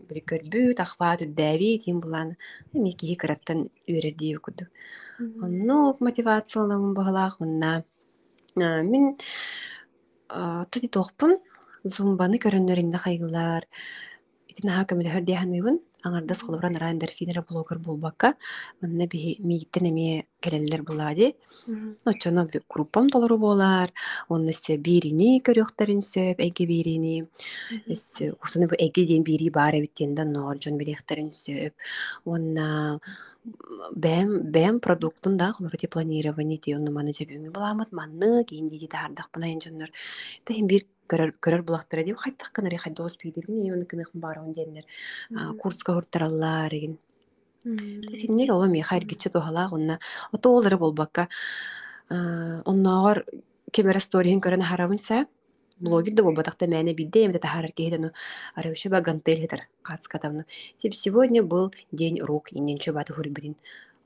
[0.09, 2.35] бир көрбү тахпа түрдәви тим булан.
[2.73, 4.67] Эми ки караттан үрерди юкуду.
[5.19, 7.83] Онно мотивацияланам багалах онна.
[8.55, 9.17] Мен
[10.27, 11.37] тоди тохпун
[11.83, 13.67] зумбаны хайгылар.
[14.47, 18.33] Итин ха көмөлөр дияханыбын аңардас холобран арайын дерфинер блогер болбакка
[18.81, 21.33] манна би мииттен эми келелер булади
[22.05, 23.91] очоно группам толору болар
[24.29, 27.15] онны өссө бирини көрөктөрүн сөп эги бирини
[27.87, 31.73] өссө усуну бу эги диэн бири баар эбиттиенда ноор жон билехтерин сөп.
[32.25, 32.99] Онна
[33.43, 39.59] бэм бэм продуктун да холорути планирование ти онну маны жебүңү буламыт манны кийинди таардахпына эн
[39.59, 39.91] жоннор
[40.45, 44.85] тахин бир көрөр көрөр булактара дип хайттак кынары хайдоос пийдирбин и оны кыныхын баарын диэннер
[45.59, 46.97] курска хуртараллар эгин
[47.63, 49.99] тиннер ола ми хайр кичи тухалаах онна
[50.31, 51.27] ото олары болбакка
[52.09, 53.25] онноогор
[53.73, 55.25] кемера сториин көрөн харабын са
[55.83, 58.11] блогер да болбатакта мэне бидде эмде тахарар кехидену
[58.55, 60.45] арабыша ба гантель хитер кацкатавны
[60.81, 63.55] тип сегодня был день рук инденче баты хурбидин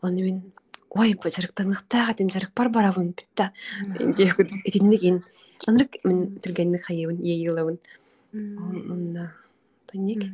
[0.01, 0.41] оны мен
[0.89, 3.51] ой бачарыктаныктаага тим жарык бар барабын бүтта
[3.99, 5.23] этиннигин
[5.67, 7.77] анрык мен түргенник хайыбын ийылабын
[8.33, 9.33] онна
[9.87, 10.25] тонник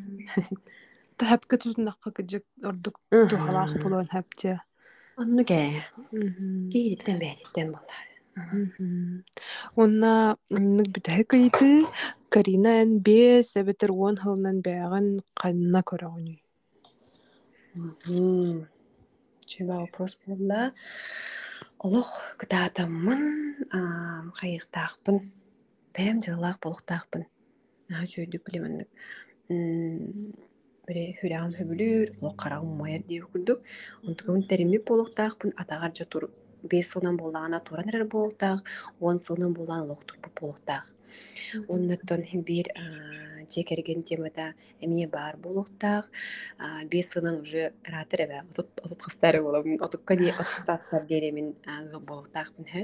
[1.18, 2.12] тутунакка
[2.64, 4.08] ордук тухалаах болон
[7.74, 8.13] болла
[9.82, 10.14] Онна
[10.50, 11.86] ныг бүтэхэ кайты
[12.34, 15.08] Карина эн бес эбетер уон хылынан бээгэн
[15.42, 16.34] канна көрөҕүнү.
[19.50, 20.62] чуба вопрос болла
[21.86, 22.10] олох
[22.40, 23.22] кытаатаммын
[24.38, 25.18] хайыктаахпын
[25.96, 27.24] бэм жылаах болохтаахпын
[27.90, 28.90] наха чүйдүк билеменник
[30.88, 33.60] бире хүрээҕин хөбүлүүр олох карагым майар дии курдук.
[34.08, 36.24] Онтукун терими болохтаахпын атагар жа тур
[36.72, 38.64] бес сылынан боллаана туран эрер болохтаах
[39.00, 40.86] он сылынан боллаан олох турбут болохтаах
[41.68, 42.66] Оннаттон бир
[43.50, 46.10] чекерген темата эмие бар болуктаах
[46.86, 51.56] бес сынан уже ратыр эбе отут хастары болом отукка ди отсаспар деремин
[52.08, 52.82] болуктаахпын хэ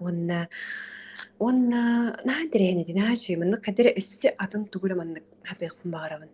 [0.00, 0.48] онна
[1.38, 1.82] онна
[2.24, 6.30] наа дерени ди наа чүй мынны кадер өссө атын тугура манны хатыахпын багарабын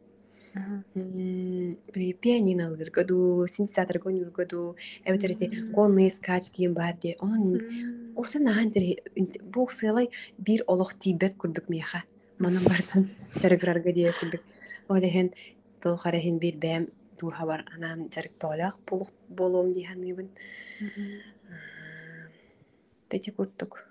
[2.22, 7.60] пианино ылгыргоду синтезатор гонюргоду эбетерити гонный скач кийин бар де онун
[8.18, 8.98] Уса наһан тери
[9.54, 12.02] бу сылай бир олох тибет курдук меха.
[12.38, 13.06] Манан бардан
[13.40, 14.40] жарыграрга дие курдук.
[14.88, 15.30] Олехен
[15.80, 16.88] тол харахин бир бэм
[17.18, 20.28] туха бар анан жарык болак болук болуум дихан гыбын.
[23.08, 23.87] Тети курдук.